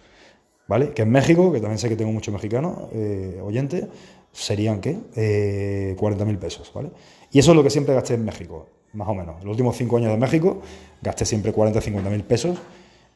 ¿vale? 0.68 0.92
Que 0.92 1.04
en 1.04 1.12
México, 1.12 1.52
que 1.52 1.60
también 1.60 1.80
sé 1.80 1.90
que 1.90 1.96
tengo 1.96 2.12
muchos 2.12 2.34
mexicanos 2.34 2.90
eh, 2.94 3.40
oyentes, 3.44 3.86
serían, 4.32 4.82
¿qué? 4.82 4.98
Eh, 5.16 5.96
40.000 5.98 6.38
pesos, 6.38 6.72
¿vale? 6.74 6.92
Y 7.32 7.40
eso 7.40 7.52
es 7.52 7.58
lo 7.58 7.64
que 7.64 7.70
siempre 7.70 7.94
gasté 7.96 8.16
en 8.16 8.26
México 8.26 8.68
más 8.94 9.08
o 9.08 9.14
menos. 9.14 9.36
Los 9.44 9.52
últimos 9.52 9.76
cinco 9.78 9.98
años 9.98 10.12
de 10.12 10.18
México 10.18 10.62
gasté 11.02 11.26
siempre 11.26 11.52
40 11.54 11.80
50 11.82 12.10
mil 12.10 12.24
pesos 12.24 12.58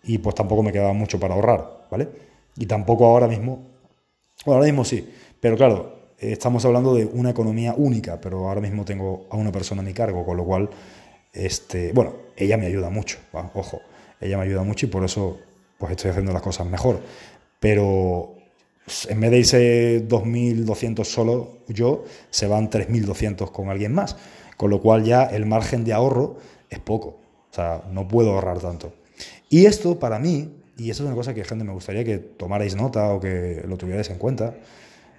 y 0.04 0.18
pues 0.18 0.36
tampoco 0.36 0.64
me 0.64 0.72
quedaba 0.72 0.94
mucho 0.94 1.20
para 1.20 1.36
ahorrar, 1.36 1.88
¿vale? 1.90 2.10
Y 2.58 2.66
tampoco 2.66 3.06
ahora 3.06 3.28
mismo, 3.28 3.68
bueno, 4.46 4.58
ahora 4.58 4.66
mismo 4.66 4.84
sí, 4.84 5.08
pero 5.42 5.58
claro, 5.58 6.00
estamos 6.18 6.64
hablando 6.64 6.96
de 6.96 7.06
una 7.06 7.32
economía 7.32 7.74
única, 7.76 8.22
pero 8.22 8.48
ahora 8.48 8.62
mismo 8.62 8.86
tengo 8.86 9.26
a 9.30 9.36
una 9.36 9.52
persona 9.52 9.82
a 9.82 9.86
mi 9.86 9.94
cargo, 9.94 10.26
con 10.26 10.38
lo 10.38 10.46
cual, 10.46 10.70
este, 11.34 11.92
bueno, 11.92 12.14
ella 12.38 12.56
me 12.58 12.68
ayuda 12.68 12.90
mucho, 12.90 13.18
ojo, 13.54 13.82
ella 14.22 14.38
me 14.38 14.44
ayuda 14.44 14.64
mucho 14.64 14.86
y 14.86 14.90
por 14.90 15.04
eso 15.04 15.38
pues 15.78 15.92
estoy 15.92 16.12
haciendo 16.12 16.32
las 16.32 16.42
cosas 16.42 16.66
mejor. 16.68 17.02
Pero 17.60 18.36
en 19.10 19.20
vez 19.20 19.32
de 19.32 19.38
irse 19.38 20.08
2.200 20.08 21.04
solo 21.04 21.58
yo, 21.68 22.06
se 22.30 22.48
van 22.48 22.70
3.200 22.70 23.52
con 23.52 23.70
alguien 23.70 23.94
más 23.94 24.16
con 24.62 24.70
lo 24.70 24.80
cual 24.80 25.04
ya 25.04 25.24
el 25.24 25.48
margen 25.48 25.84
de 25.84 25.92
ahorro 25.92 26.38
es 26.70 26.78
poco, 26.78 27.18
o 27.50 27.54
sea, 27.54 27.82
no 27.90 28.08
puedo 28.08 28.34
ahorrar 28.34 28.60
tanto. 28.60 28.94
Y 29.50 29.66
esto 29.66 29.98
para 29.98 30.20
mí, 30.20 30.54
y 30.78 30.92
eso 30.92 31.02
es 31.02 31.08
una 31.08 31.16
cosa 31.16 31.34
que 31.34 31.44
gente 31.44 31.66
me 31.66 31.74
gustaría 31.74 32.04
que 32.04 32.20
tomarais 32.20 32.76
nota 32.76 33.12
o 33.12 33.20
que 33.20 33.64
lo 33.68 33.76
tuvierais 33.78 34.12
en 34.12 34.20
cuenta, 34.20 34.54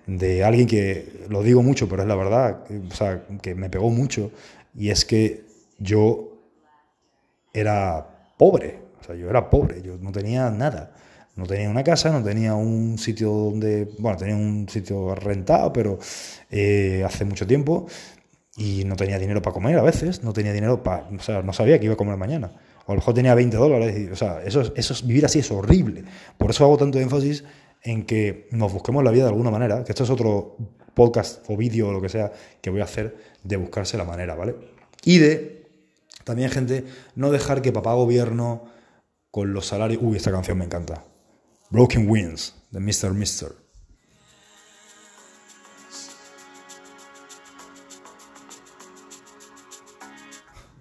de 0.06 0.44
alguien 0.44 0.66
que 0.66 1.26
lo 1.28 1.42
digo 1.42 1.62
mucho, 1.62 1.88
pero 1.88 2.02
es 2.02 2.08
la 2.08 2.16
verdad, 2.16 2.64
o 2.90 2.94
sea, 2.94 3.24
que 3.40 3.54
me 3.54 3.70
pegó 3.70 3.90
mucho, 3.90 4.30
y 4.74 4.90
es 4.90 5.04
que 5.04 5.44
yo 5.78 6.32
era 7.52 8.06
pobre, 8.36 8.80
O 9.00 9.04
sea, 9.04 9.14
yo 9.14 9.28
era 9.28 9.50
pobre, 9.50 9.82
yo 9.82 9.98
no 10.00 10.12
tenía 10.12 10.50
nada. 10.50 10.94
No 11.34 11.46
tenía 11.46 11.70
una 11.70 11.82
casa, 11.82 12.10
no 12.10 12.22
tenía 12.22 12.54
un 12.54 12.98
sitio 12.98 13.30
donde, 13.30 13.88
bueno, 13.98 14.18
tenía 14.18 14.36
un 14.36 14.68
sitio 14.68 15.14
rentado, 15.14 15.72
pero 15.72 15.98
eh, 16.50 17.02
hace 17.06 17.24
mucho 17.24 17.46
tiempo, 17.46 17.86
y 18.56 18.84
no 18.84 18.96
tenía 18.96 19.18
dinero 19.18 19.40
para 19.40 19.54
comer 19.54 19.78
a 19.78 19.82
veces, 19.82 20.22
no 20.22 20.32
tenía 20.32 20.52
dinero 20.52 20.82
para, 20.82 21.08
o 21.08 21.20
sea, 21.20 21.42
no 21.42 21.52
sabía 21.52 21.78
que 21.78 21.86
iba 21.86 21.94
a 21.94 21.96
comer 21.96 22.16
mañana. 22.16 22.52
O 22.86 22.92
a 22.92 22.94
lo 22.94 23.00
mejor 23.00 23.14
tenía 23.14 23.34
20 23.34 23.56
dólares, 23.56 23.98
y, 23.98 24.08
o 24.10 24.16
sea, 24.16 24.42
eso, 24.44 24.72
eso 24.76 24.92
es, 24.92 25.06
vivir 25.06 25.24
así 25.24 25.38
es 25.38 25.50
horrible. 25.50 26.04
Por 26.36 26.50
eso 26.50 26.64
hago 26.64 26.76
tanto 26.76 26.98
énfasis 26.98 27.44
en 27.82 28.04
que 28.04 28.48
nos 28.50 28.72
busquemos 28.72 29.02
la 29.02 29.10
vida 29.10 29.24
de 29.24 29.30
alguna 29.30 29.50
manera, 29.50 29.84
que 29.84 29.92
esto 29.92 30.04
es 30.04 30.10
otro 30.10 30.56
podcast 30.94 31.44
o 31.48 31.56
vídeo 31.56 31.88
o 31.88 31.92
lo 31.92 32.00
que 32.00 32.08
sea 32.08 32.32
que 32.60 32.70
voy 32.70 32.80
a 32.80 32.84
hacer 32.84 33.16
de 33.42 33.56
buscarse 33.56 33.96
la 33.96 34.04
manera, 34.04 34.34
¿vale? 34.34 34.54
Y 35.04 35.18
de, 35.18 35.66
también 36.24 36.50
gente, 36.50 36.84
no 37.16 37.30
dejar 37.30 37.62
que 37.62 37.72
papá 37.72 37.94
gobierno 37.94 38.64
con 39.30 39.52
los 39.52 39.66
salarios... 39.66 40.00
Uy, 40.02 40.16
esta 40.16 40.30
canción 40.30 40.58
me 40.58 40.64
encanta. 40.64 41.04
Broken 41.70 42.08
Wings, 42.08 42.54
de 42.70 42.80
Mr. 42.80 43.14
Mister. 43.14 43.52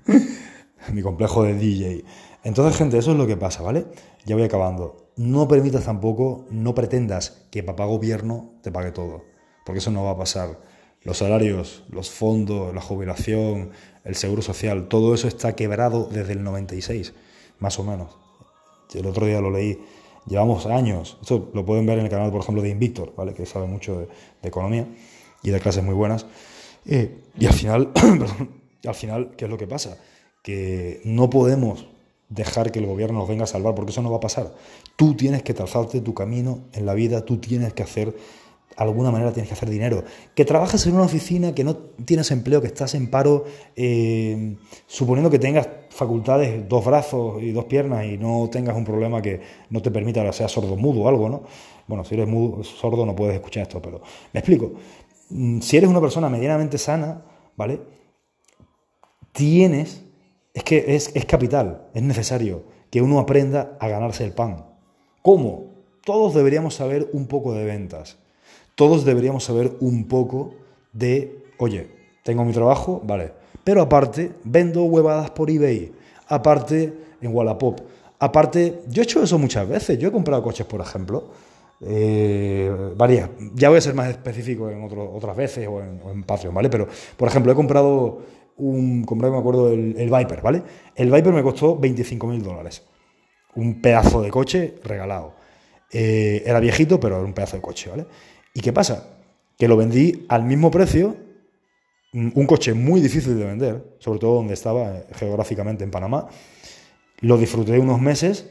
Mi 0.91 1.01
complejo 1.01 1.43
de 1.43 1.53
DJ. 1.55 2.03
Entonces, 2.43 2.77
gente, 2.77 2.97
eso 2.97 3.11
es 3.11 3.17
lo 3.17 3.27
que 3.27 3.37
pasa, 3.37 3.61
¿vale? 3.61 3.85
Ya 4.25 4.35
voy 4.35 4.43
acabando. 4.43 5.11
No 5.15 5.47
permitas 5.47 5.85
tampoco, 5.85 6.45
no 6.49 6.73
pretendas 6.73 7.45
que 7.51 7.63
papá 7.63 7.85
gobierno 7.85 8.51
te 8.61 8.71
pague 8.71 8.91
todo, 8.91 9.23
porque 9.65 9.79
eso 9.79 9.91
no 9.91 10.03
va 10.03 10.11
a 10.11 10.17
pasar. 10.17 10.59
Los 11.03 11.17
salarios, 11.17 11.83
los 11.89 12.09
fondos, 12.11 12.73
la 12.73 12.81
jubilación, 12.81 13.71
el 14.03 14.15
seguro 14.15 14.41
social, 14.41 14.87
todo 14.87 15.13
eso 15.13 15.27
está 15.27 15.55
quebrado 15.55 16.07
desde 16.11 16.33
el 16.33 16.43
96, 16.43 17.13
más 17.59 17.79
o 17.79 17.83
menos. 17.83 18.17
El 18.93 19.05
otro 19.05 19.25
día 19.25 19.41
lo 19.41 19.49
leí 19.49 19.79
Llevamos 20.27 20.67
años, 20.67 21.17
esto 21.21 21.49
lo 21.53 21.65
pueden 21.65 21.85
ver 21.85 21.97
en 21.97 22.05
el 22.05 22.11
canal, 22.11 22.31
por 22.31 22.41
ejemplo, 22.41 22.61
de 22.61 22.69
Invictor, 22.69 23.13
¿vale? 23.15 23.33
que 23.33 23.45
sabe 23.45 23.65
mucho 23.65 23.99
de, 23.99 24.07
economía 24.43 24.87
y 25.41 25.49
de 25.49 25.59
clases 25.59 25.83
muy 25.83 25.95
buenas. 25.95 26.27
Eh, 26.85 27.23
y 27.39 27.47
al 27.47 27.53
final, 27.53 27.91
al 28.85 28.95
final, 28.95 29.31
¿qué 29.35 29.45
es 29.45 29.51
lo 29.51 29.57
que 29.57 29.65
pasa? 29.65 29.97
Que 30.43 31.01
no 31.05 31.29
podemos 31.29 31.87
dejar 32.31 32.71
que 32.71 32.79
el 32.79 32.87
gobierno 32.87 33.19
nos 33.19 33.29
venga 33.29 33.43
a 33.43 33.47
salvar, 33.47 33.75
porque 33.75 33.91
eso 33.91 34.01
no 34.01 34.09
va 34.09 34.17
a 34.17 34.21
pasar. 34.21 34.51
Tú 34.95 35.15
tienes 35.15 35.43
que 35.43 35.53
trazarte 35.53 36.01
tu 36.01 36.15
camino 36.15 36.61
en 36.73 36.87
la 36.87 36.95
vida, 36.95 37.23
tú 37.23 37.37
tienes 37.37 37.73
que 37.73 37.83
hacer 37.83 38.15
alguna 38.77 39.11
manera 39.11 39.31
tienes 39.31 39.49
que 39.49 39.53
hacer 39.53 39.69
dinero. 39.69 40.03
Que 40.35 40.45
trabajas 40.45 40.85
en 40.87 40.95
una 40.95 41.03
oficina, 41.03 41.53
que 41.53 41.63
no 41.63 41.75
tienes 41.75 42.31
empleo, 42.31 42.61
que 42.61 42.67
estás 42.67 42.95
en 42.95 43.09
paro, 43.09 43.45
eh, 43.75 44.55
suponiendo 44.87 45.29
que 45.29 45.39
tengas 45.39 45.67
facultades, 45.89 46.67
dos 46.67 46.85
brazos 46.85 47.41
y 47.41 47.51
dos 47.51 47.65
piernas 47.65 48.05
y 48.05 48.17
no 48.17 48.49
tengas 48.51 48.75
un 48.75 48.85
problema 48.85 49.21
que 49.21 49.41
no 49.69 49.81
te 49.81 49.91
permita, 49.91 50.31
seas 50.31 50.51
sordo 50.51 50.75
mudo 50.75 51.01
o 51.01 51.09
algo, 51.09 51.29
¿no? 51.29 51.43
Bueno, 51.87 52.03
si 52.03 52.15
eres 52.15 52.29
sordo 52.63 53.05
no 53.05 53.15
puedes 53.15 53.35
escuchar 53.35 53.63
esto, 53.63 53.81
pero 53.81 54.01
me 54.33 54.39
explico. 54.39 54.73
Mm, 55.29 55.59
si 55.59 55.77
eres 55.77 55.89
una 55.89 56.01
persona 56.01 56.29
medianamente 56.29 56.77
sana, 56.77 57.23
¿vale? 57.55 57.81
Tienes, 59.31 60.03
es 60.53 60.63
que 60.63 60.95
es, 60.95 61.11
es 61.15 61.25
capital, 61.25 61.87
es 61.93 62.03
necesario 62.03 62.63
que 62.89 63.01
uno 63.01 63.19
aprenda 63.19 63.77
a 63.79 63.87
ganarse 63.87 64.23
el 64.23 64.33
pan. 64.33 64.65
¿Cómo? 65.21 65.71
Todos 66.03 66.33
deberíamos 66.33 66.75
saber 66.75 67.09
un 67.13 67.27
poco 67.27 67.53
de 67.53 67.63
ventas. 67.63 68.17
Todos 68.75 69.05
deberíamos 69.05 69.43
saber 69.43 69.71
un 69.79 70.07
poco 70.07 70.55
de, 70.93 71.45
oye, 71.57 71.87
tengo 72.23 72.43
mi 72.43 72.53
trabajo, 72.53 73.01
vale, 73.03 73.31
pero 73.63 73.81
aparte 73.81 74.31
vendo 74.43 74.83
huevadas 74.83 75.31
por 75.31 75.49
eBay, 75.49 75.91
aparte 76.27 76.93
en 77.21 77.35
Wallapop, 77.35 77.81
aparte, 78.19 78.81
yo 78.87 79.01
he 79.01 79.05
hecho 79.05 79.21
eso 79.23 79.37
muchas 79.37 79.67
veces, 79.67 79.97
yo 79.97 80.09
he 80.09 80.11
comprado 80.11 80.41
coches, 80.43 80.65
por 80.65 80.81
ejemplo, 80.81 81.29
eh, 81.81 82.71
varias, 82.95 83.29
ya 83.55 83.69
voy 83.69 83.79
a 83.79 83.81
ser 83.81 83.95
más 83.95 84.09
específico 84.09 84.69
en 84.69 84.83
otras 84.83 85.35
veces 85.35 85.67
o 85.67 85.81
en, 85.81 86.23
Patreon, 86.23 86.53
¿vale? 86.53 86.69
Pero, 86.69 86.87
por 87.17 87.27
ejemplo, 87.27 87.51
he 87.51 87.55
comprado 87.55 88.21
un, 88.61 89.03
compré, 89.03 89.29
me 89.29 89.37
acuerdo, 89.37 89.71
el, 89.71 90.09
Viper, 90.09 90.41
¿vale? 90.41 90.63
El 90.95 91.11
Viper 91.11 91.33
me 91.33 91.43
costó 91.43 91.77
25 91.77 92.27
mil 92.27 92.43
dólares, 92.43 92.83
un 93.55 93.81
pedazo 93.81 94.21
de 94.21 94.29
coche 94.29 94.75
regalado. 94.83 95.35
Eh, 95.91 96.43
era 96.45 96.59
viejito, 96.59 96.99
pero 96.99 97.17
era 97.17 97.25
un 97.25 97.33
pedazo 97.33 97.57
de 97.57 97.61
coche, 97.61 97.89
¿vale? 97.89 98.05
¿Y 98.53 98.61
qué 98.61 98.71
pasa? 98.71 99.17
Que 99.57 99.67
lo 99.67 99.75
vendí 99.75 100.25
al 100.29 100.43
mismo 100.43 100.71
precio, 100.71 101.15
un 102.13 102.45
coche 102.45 102.73
muy 102.73 103.01
difícil 103.01 103.37
de 103.37 103.45
vender, 103.45 103.95
sobre 103.99 104.19
todo 104.19 104.35
donde 104.35 104.53
estaba 104.53 104.97
eh, 104.97 105.05
geográficamente 105.13 105.83
en 105.83 105.91
Panamá. 105.91 106.27
Lo 107.21 107.37
disfruté 107.37 107.79
unos 107.79 107.99
meses 108.01 108.49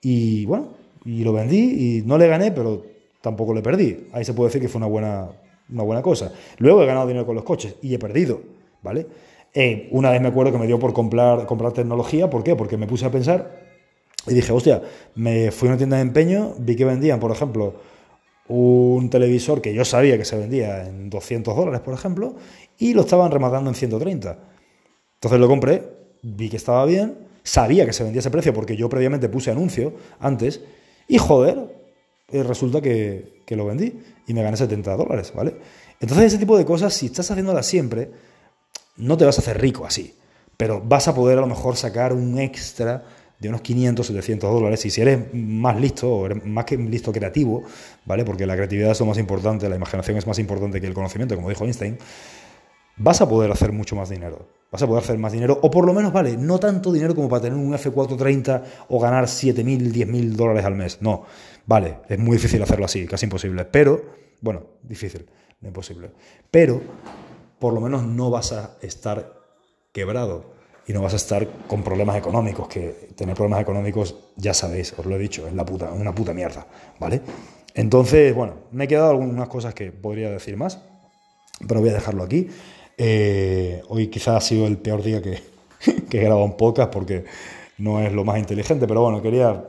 y 0.00 0.44
bueno, 0.46 0.74
y 1.04 1.24
lo 1.24 1.32
vendí 1.32 1.98
y 1.98 2.02
no 2.02 2.18
le 2.18 2.28
gané, 2.28 2.52
pero 2.52 2.84
tampoco 3.20 3.54
le 3.54 3.62
perdí. 3.62 4.08
Ahí 4.12 4.24
se 4.24 4.34
puede 4.34 4.48
decir 4.48 4.60
que 4.60 4.68
fue 4.68 4.78
una 4.78 4.88
buena, 4.88 5.28
una 5.70 5.82
buena 5.82 6.02
cosa. 6.02 6.32
Luego 6.58 6.82
he 6.82 6.86
ganado 6.86 7.06
dinero 7.06 7.26
con 7.26 7.34
los 7.34 7.44
coches 7.44 7.76
y 7.82 7.94
he 7.94 7.98
perdido, 7.98 8.42
¿vale? 8.82 9.06
Eh, 9.58 9.88
una 9.90 10.10
vez 10.10 10.20
me 10.20 10.28
acuerdo 10.28 10.52
que 10.52 10.58
me 10.58 10.66
dio 10.66 10.78
por 10.78 10.92
comprar, 10.92 11.46
comprar 11.46 11.72
tecnología, 11.72 12.28
¿por 12.28 12.44
qué? 12.44 12.54
Porque 12.54 12.76
me 12.76 12.86
puse 12.86 13.06
a 13.06 13.10
pensar 13.10 13.56
y 14.26 14.34
dije, 14.34 14.52
hostia, 14.52 14.82
me 15.14 15.50
fui 15.50 15.68
a 15.68 15.70
una 15.70 15.78
tienda 15.78 15.96
de 15.96 16.02
empeño, 16.02 16.54
vi 16.58 16.76
que 16.76 16.84
vendían, 16.84 17.18
por 17.18 17.30
ejemplo, 17.30 17.72
un 18.48 19.08
televisor 19.08 19.62
que 19.62 19.72
yo 19.72 19.86
sabía 19.86 20.18
que 20.18 20.26
se 20.26 20.36
vendía 20.36 20.86
en 20.86 21.08
200 21.08 21.56
dólares, 21.56 21.80
por 21.80 21.94
ejemplo, 21.94 22.36
y 22.76 22.92
lo 22.92 23.00
estaban 23.00 23.30
rematando 23.30 23.70
en 23.70 23.74
130. 23.74 24.38
Entonces 25.14 25.40
lo 25.40 25.48
compré, 25.48 25.84
vi 26.20 26.50
que 26.50 26.58
estaba 26.58 26.84
bien, 26.84 27.16
sabía 27.42 27.86
que 27.86 27.94
se 27.94 28.04
vendía 28.04 28.20
ese 28.20 28.30
precio 28.30 28.52
porque 28.52 28.76
yo 28.76 28.90
previamente 28.90 29.30
puse 29.30 29.50
anuncio 29.50 29.94
antes, 30.20 30.60
y 31.08 31.16
joder, 31.16 31.74
eh, 32.30 32.42
resulta 32.42 32.82
que, 32.82 33.40
que 33.46 33.56
lo 33.56 33.64
vendí 33.64 34.02
y 34.26 34.34
me 34.34 34.42
gané 34.42 34.58
70 34.58 34.96
dólares, 34.96 35.32
¿vale? 35.34 35.54
Entonces 35.98 36.26
ese 36.26 36.38
tipo 36.38 36.58
de 36.58 36.66
cosas, 36.66 36.92
si 36.92 37.06
estás 37.06 37.30
haciéndolas 37.30 37.64
siempre, 37.64 38.10
no 38.96 39.16
te 39.16 39.24
vas 39.24 39.38
a 39.38 39.40
hacer 39.40 39.60
rico 39.60 39.86
así, 39.86 40.14
pero 40.56 40.80
vas 40.80 41.08
a 41.08 41.14
poder 41.14 41.38
a 41.38 41.40
lo 41.42 41.46
mejor 41.46 41.76
sacar 41.76 42.12
un 42.12 42.38
extra 42.38 43.04
de 43.38 43.48
unos 43.48 43.60
500, 43.60 44.06
700 44.06 44.52
dólares. 44.52 44.84
Y 44.86 44.90
si 44.90 45.00
eres 45.00 45.32
más 45.34 45.78
listo, 45.80 46.10
o 46.10 46.26
eres 46.26 46.44
más 46.44 46.64
que 46.64 46.76
listo 46.76 47.12
creativo, 47.12 47.64
¿vale? 48.04 48.24
Porque 48.24 48.46
la 48.46 48.54
creatividad 48.54 48.92
es 48.92 49.00
lo 49.00 49.06
más 49.06 49.18
importante, 49.18 49.68
la 49.68 49.76
imaginación 49.76 50.16
es 50.16 50.26
más 50.26 50.38
importante 50.38 50.80
que 50.80 50.86
el 50.86 50.94
conocimiento, 50.94 51.34
como 51.34 51.48
dijo 51.48 51.64
Einstein, 51.64 51.98
vas 52.96 53.20
a 53.20 53.28
poder 53.28 53.50
hacer 53.50 53.72
mucho 53.72 53.96
más 53.96 54.08
dinero. 54.08 54.48
Vas 54.70 54.82
a 54.82 54.86
poder 54.86 55.04
hacer 55.04 55.16
más 55.16 55.32
dinero, 55.32 55.58
o 55.62 55.70
por 55.70 55.86
lo 55.86 55.94
menos, 55.94 56.12
vale, 56.12 56.36
no 56.36 56.58
tanto 56.58 56.92
dinero 56.92 57.14
como 57.14 57.28
para 57.28 57.42
tener 57.42 57.56
un 57.56 57.72
F430 57.72 58.62
o 58.88 58.98
ganar 58.98 59.24
7.000, 59.24 59.92
10.000 59.92 60.32
dólares 60.32 60.64
al 60.64 60.74
mes. 60.74 60.98
No, 61.00 61.24
vale, 61.66 61.98
es 62.08 62.18
muy 62.18 62.36
difícil 62.36 62.60
hacerlo 62.62 62.84
así, 62.84 63.06
casi 63.06 63.26
imposible. 63.26 63.64
Pero, 63.64 64.04
bueno, 64.40 64.62
difícil, 64.82 65.26
no 65.60 65.68
imposible. 65.68 66.10
Pero, 66.50 66.80
por 67.58 67.72
lo 67.72 67.80
menos 67.80 68.04
no 68.04 68.30
vas 68.30 68.52
a 68.52 68.76
estar 68.80 69.32
quebrado 69.92 70.56
y 70.86 70.92
no 70.92 71.02
vas 71.02 71.14
a 71.14 71.16
estar 71.16 71.48
con 71.66 71.82
problemas 71.82 72.16
económicos, 72.16 72.68
que 72.68 73.08
tener 73.16 73.34
problemas 73.34 73.60
económicos, 73.60 74.14
ya 74.36 74.54
sabéis, 74.54 74.94
os 74.96 75.04
lo 75.04 75.16
he 75.16 75.18
dicho, 75.18 75.46
es 75.48 75.54
la 75.54 75.64
puta, 75.64 75.90
una 75.90 76.14
puta 76.14 76.32
mierda, 76.32 76.66
¿vale? 77.00 77.22
Entonces, 77.74 78.34
bueno, 78.34 78.54
me 78.72 78.84
he 78.84 78.88
quedado 78.88 79.10
algunas 79.10 79.48
cosas 79.48 79.74
que 79.74 79.90
podría 79.90 80.30
decir 80.30 80.56
más, 80.56 80.80
pero 81.66 81.80
voy 81.80 81.90
a 81.90 81.94
dejarlo 81.94 82.22
aquí. 82.22 82.48
Eh, 82.96 83.82
hoy 83.88 84.06
quizás 84.08 84.36
ha 84.36 84.40
sido 84.40 84.66
el 84.66 84.78
peor 84.78 85.02
día 85.02 85.20
que, 85.20 85.42
que 86.08 86.18
he 86.18 86.24
grabado 86.24 86.44
un 86.44 86.56
podcast 86.56 86.92
porque 86.92 87.24
no 87.78 88.00
es 88.00 88.12
lo 88.12 88.24
más 88.24 88.38
inteligente, 88.38 88.86
pero 88.86 89.02
bueno, 89.02 89.20
quería... 89.22 89.64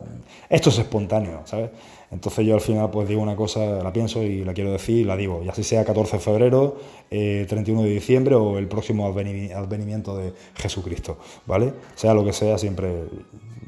Esto 0.49 0.69
es 0.69 0.79
espontáneo, 0.79 1.41
¿sabes? 1.45 1.71
Entonces 2.09 2.45
yo 2.45 2.53
al 2.53 2.61
final 2.61 2.89
pues 2.89 3.07
digo 3.07 3.21
una 3.21 3.35
cosa, 3.35 3.83
la 3.83 3.91
pienso 3.91 4.23
y 4.23 4.45
la 4.45 4.53
quiero 4.53 4.71
decir 4.71 4.99
y 4.99 5.03
la 5.03 5.17
digo, 5.17 5.43
ya 5.43 5.53
sea 5.53 5.83
14 5.83 6.17
de 6.17 6.23
febrero, 6.23 6.77
31 7.09 7.81
eh, 7.81 7.83
de 7.83 7.89
diciembre 7.89 8.35
o 8.35 8.57
el 8.57 8.67
próximo 8.67 9.07
advenimiento 9.07 10.15
de 10.15 10.33
Jesucristo, 10.55 11.17
¿vale? 11.45 11.73
Sea 11.95 12.13
lo 12.13 12.23
que 12.23 12.31
sea, 12.31 12.57
siempre 12.57 12.87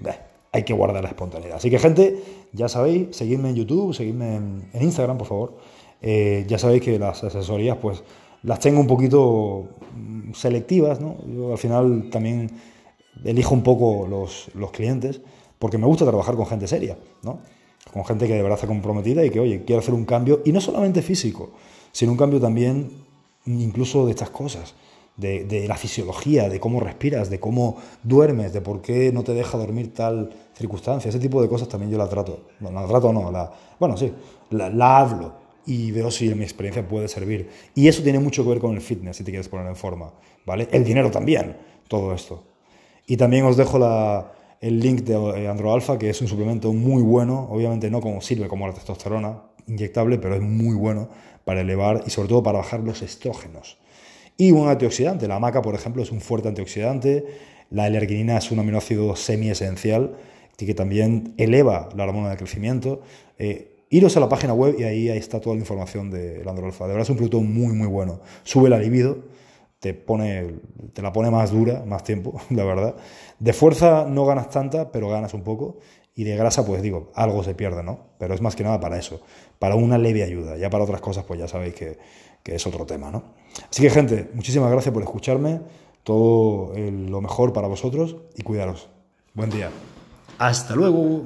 eh, 0.05 0.19
hay 0.53 0.63
que 0.63 0.73
guardar 0.73 1.03
la 1.03 1.09
espontaneidad. 1.09 1.57
Así 1.57 1.69
que 1.69 1.79
gente, 1.79 2.23
ya 2.53 2.69
sabéis, 2.69 3.15
seguidme 3.15 3.49
en 3.49 3.55
YouTube, 3.55 3.93
seguidme 3.93 4.37
en, 4.37 4.81
Instagram, 4.81 5.17
por 5.17 5.27
favor. 5.27 5.57
Eh, 6.01 6.45
ya 6.47 6.57
sabéis 6.57 6.81
que 6.81 6.97
las 6.97 7.21
asesorías 7.21 7.77
pues 7.77 8.03
las 8.43 8.59
tengo 8.59 8.79
un 8.79 8.87
poquito 8.87 9.67
mm, 9.97 10.33
selectivas, 10.33 11.01
¿no? 11.01 11.17
Yo 11.27 11.51
al 11.51 11.57
final 11.57 12.09
también 12.09 12.49
elijo 13.23 13.53
un 13.53 13.63
poco 13.63 14.07
los, 14.07 14.49
los 14.53 14.71
clientes 14.71 15.21
porque 15.57 15.77
me 15.77 15.85
gusta 15.85 16.05
trabajar 16.05 16.35
con 16.35 16.45
gente 16.45 16.67
seria, 16.67 16.97
¿no? 17.21 17.39
con 17.91 18.05
gente 18.05 18.27
que 18.27 18.33
de 18.33 18.41
verdad 18.41 18.57
está 18.57 18.67
comprometida 18.67 19.25
y 19.25 19.29
que, 19.29 19.39
oye, 19.39 19.63
quiere 19.65 19.79
hacer 19.81 19.93
un 19.93 20.05
cambio, 20.05 20.41
y 20.45 20.51
no 20.51 20.61
solamente 20.61 21.01
físico, 21.01 21.51
sino 21.91 22.11
un 22.11 22.17
cambio 22.17 22.39
también 22.39 22.91
incluso 23.45 24.05
de 24.05 24.11
estas 24.11 24.29
cosas, 24.29 24.75
de, 25.17 25.65
la 25.67 25.75
fisiología, 25.75 26.47
de 26.47 26.61
cómo 26.61 26.79
respiras, 26.79 27.29
de 27.29 27.41
cómo 27.41 27.77
duermes, 28.03 28.53
de 28.53 28.61
por 28.61 28.81
qué 28.81 29.11
no 29.11 29.23
te 29.23 29.33
deja 29.33 29.57
dormir 29.57 29.93
tal 29.93 30.29
circunstancia, 30.55 31.09
ese 31.09 31.19
tipo 31.19 31.41
de 31.41 31.49
cosas 31.49 31.67
también 31.67 31.91
yo 31.91 31.97
la 31.97 32.07
trato. 32.07 32.45
No, 32.61 32.71
la 32.71 32.87
trato 32.87 33.11
no, 33.11 33.29
la, 33.29 33.51
bueno, 33.79 33.97
sí, 33.97 34.13
la, 34.51 34.69
la 34.69 34.99
hablo 34.99 35.33
y 35.65 35.91
veo 35.91 36.09
si 36.09 36.33
mi 36.35 36.43
experiencia 36.43 36.87
puede 36.87 37.09
servir. 37.09 37.49
Y 37.75 37.89
eso 37.89 38.01
tiene 38.01 38.19
mucho 38.19 38.43
que 38.43 38.49
ver 38.49 38.59
con 38.59 38.75
el 38.75 38.81
fitness, 38.81 39.17
si 39.17 39.25
te 39.25 39.31
quieres 39.31 39.49
poner 39.49 39.67
en 39.67 39.75
forma, 39.75 40.13
¿vale? 40.45 40.69
El 40.71 40.85
dinero 40.85 41.11
también, 41.11 41.57
todo 41.89 42.13
esto. 42.13 42.43
Y 43.09 43.17
también 43.17 43.43
os 43.43 43.57
dejo 43.57 43.79
el 44.61 44.79
link 44.79 45.01
de 45.01 45.15
eh, 45.15 45.47
Androalfa, 45.47 45.97
que 45.97 46.11
es 46.11 46.21
un 46.21 46.27
suplemento 46.27 46.71
muy 46.73 47.01
bueno, 47.01 47.47
obviamente 47.49 47.89
no 47.89 48.01
como 48.01 48.21
sirve 48.21 48.47
como 48.47 48.67
la 48.67 48.73
testosterona 48.73 49.41
inyectable, 49.65 50.19
pero 50.19 50.35
es 50.35 50.41
muy 50.41 50.75
bueno 50.75 51.09
para 51.43 51.61
elevar 51.61 52.03
y 52.05 52.11
sobre 52.11 52.29
todo 52.29 52.43
para 52.43 52.59
bajar 52.59 52.81
los 52.81 53.01
estrógenos. 53.01 53.79
Y 54.37 54.51
un 54.51 54.69
antioxidante, 54.69 55.27
la 55.27 55.39
maca, 55.39 55.63
por 55.63 55.73
ejemplo, 55.73 56.03
es 56.03 56.11
un 56.11 56.21
fuerte 56.21 56.49
antioxidante, 56.49 57.25
la 57.71 57.87
L-arginina 57.87 58.37
es 58.37 58.51
un 58.51 58.59
aminoácido 58.59 59.15
semi-esencial 59.15 60.15
que 60.55 60.75
también 60.75 61.33
eleva 61.37 61.89
la 61.95 62.03
hormona 62.03 62.29
de 62.29 62.37
crecimiento. 62.37 63.01
Eh, 63.39 63.85
iros 63.89 64.15
a 64.17 64.19
la 64.19 64.29
página 64.29 64.53
web 64.53 64.75
y 64.77 64.83
ahí, 64.83 65.09
está 65.09 65.39
toda 65.39 65.55
la 65.55 65.61
información 65.61 66.11
del 66.11 66.47
Androalfa. 66.47 66.85
De 66.85 66.89
verdad 66.89 67.03
es 67.03 67.09
un 67.09 67.15
producto 67.15 67.41
muy, 67.41 67.73
muy 67.73 67.87
bueno. 67.87 68.19
Sube 68.43 68.69
la 68.69 68.77
libido, 68.77 69.17
te, 69.79 69.93
pone, 69.93 70.59
te 70.93 71.01
la 71.01 71.11
pone 71.13 71.31
más 71.31 71.51
dura, 71.51 71.83
más 71.85 72.03
tiempo, 72.03 72.39
la 72.49 72.63
verdad. 72.63 72.95
De 73.39 73.53
fuerza 73.53 74.05
no 74.07 74.25
ganas 74.25 74.49
tanta, 74.49 74.91
pero 74.91 75.09
ganas 75.09 75.33
un 75.33 75.43
poco. 75.43 75.77
Y 76.15 76.25
de 76.25 76.35
grasa, 76.35 76.65
pues 76.65 76.81
digo, 76.81 77.11
algo 77.15 77.43
se 77.43 77.55
pierde, 77.55 77.81
¿no? 77.81 78.07
Pero 78.17 78.33
es 78.33 78.41
más 78.41 78.53
que 78.53 78.63
nada 78.63 78.79
para 78.79 78.97
eso, 78.97 79.21
para 79.57 79.75
una 79.75 79.97
leve 79.97 80.21
ayuda. 80.21 80.57
Ya 80.57 80.69
para 80.69 80.83
otras 80.83 80.99
cosas, 80.99 81.23
pues 81.23 81.39
ya 81.39 81.47
sabéis 81.47 81.75
que, 81.75 81.97
que 82.43 82.55
es 82.55 82.67
otro 82.67 82.85
tema, 82.85 83.09
¿no? 83.09 83.23
Así 83.69 83.81
que, 83.81 83.89
gente, 83.89 84.29
muchísimas 84.33 84.69
gracias 84.69 84.93
por 84.93 85.01
escucharme. 85.01 85.61
Todo 86.03 86.73
lo 86.75 87.21
mejor 87.21 87.53
para 87.53 87.67
vosotros 87.67 88.17
y 88.35 88.41
cuidaros. 88.41 88.89
Buen 89.33 89.49
día. 89.49 89.69
Hasta 90.39 90.75
luego. 90.75 91.23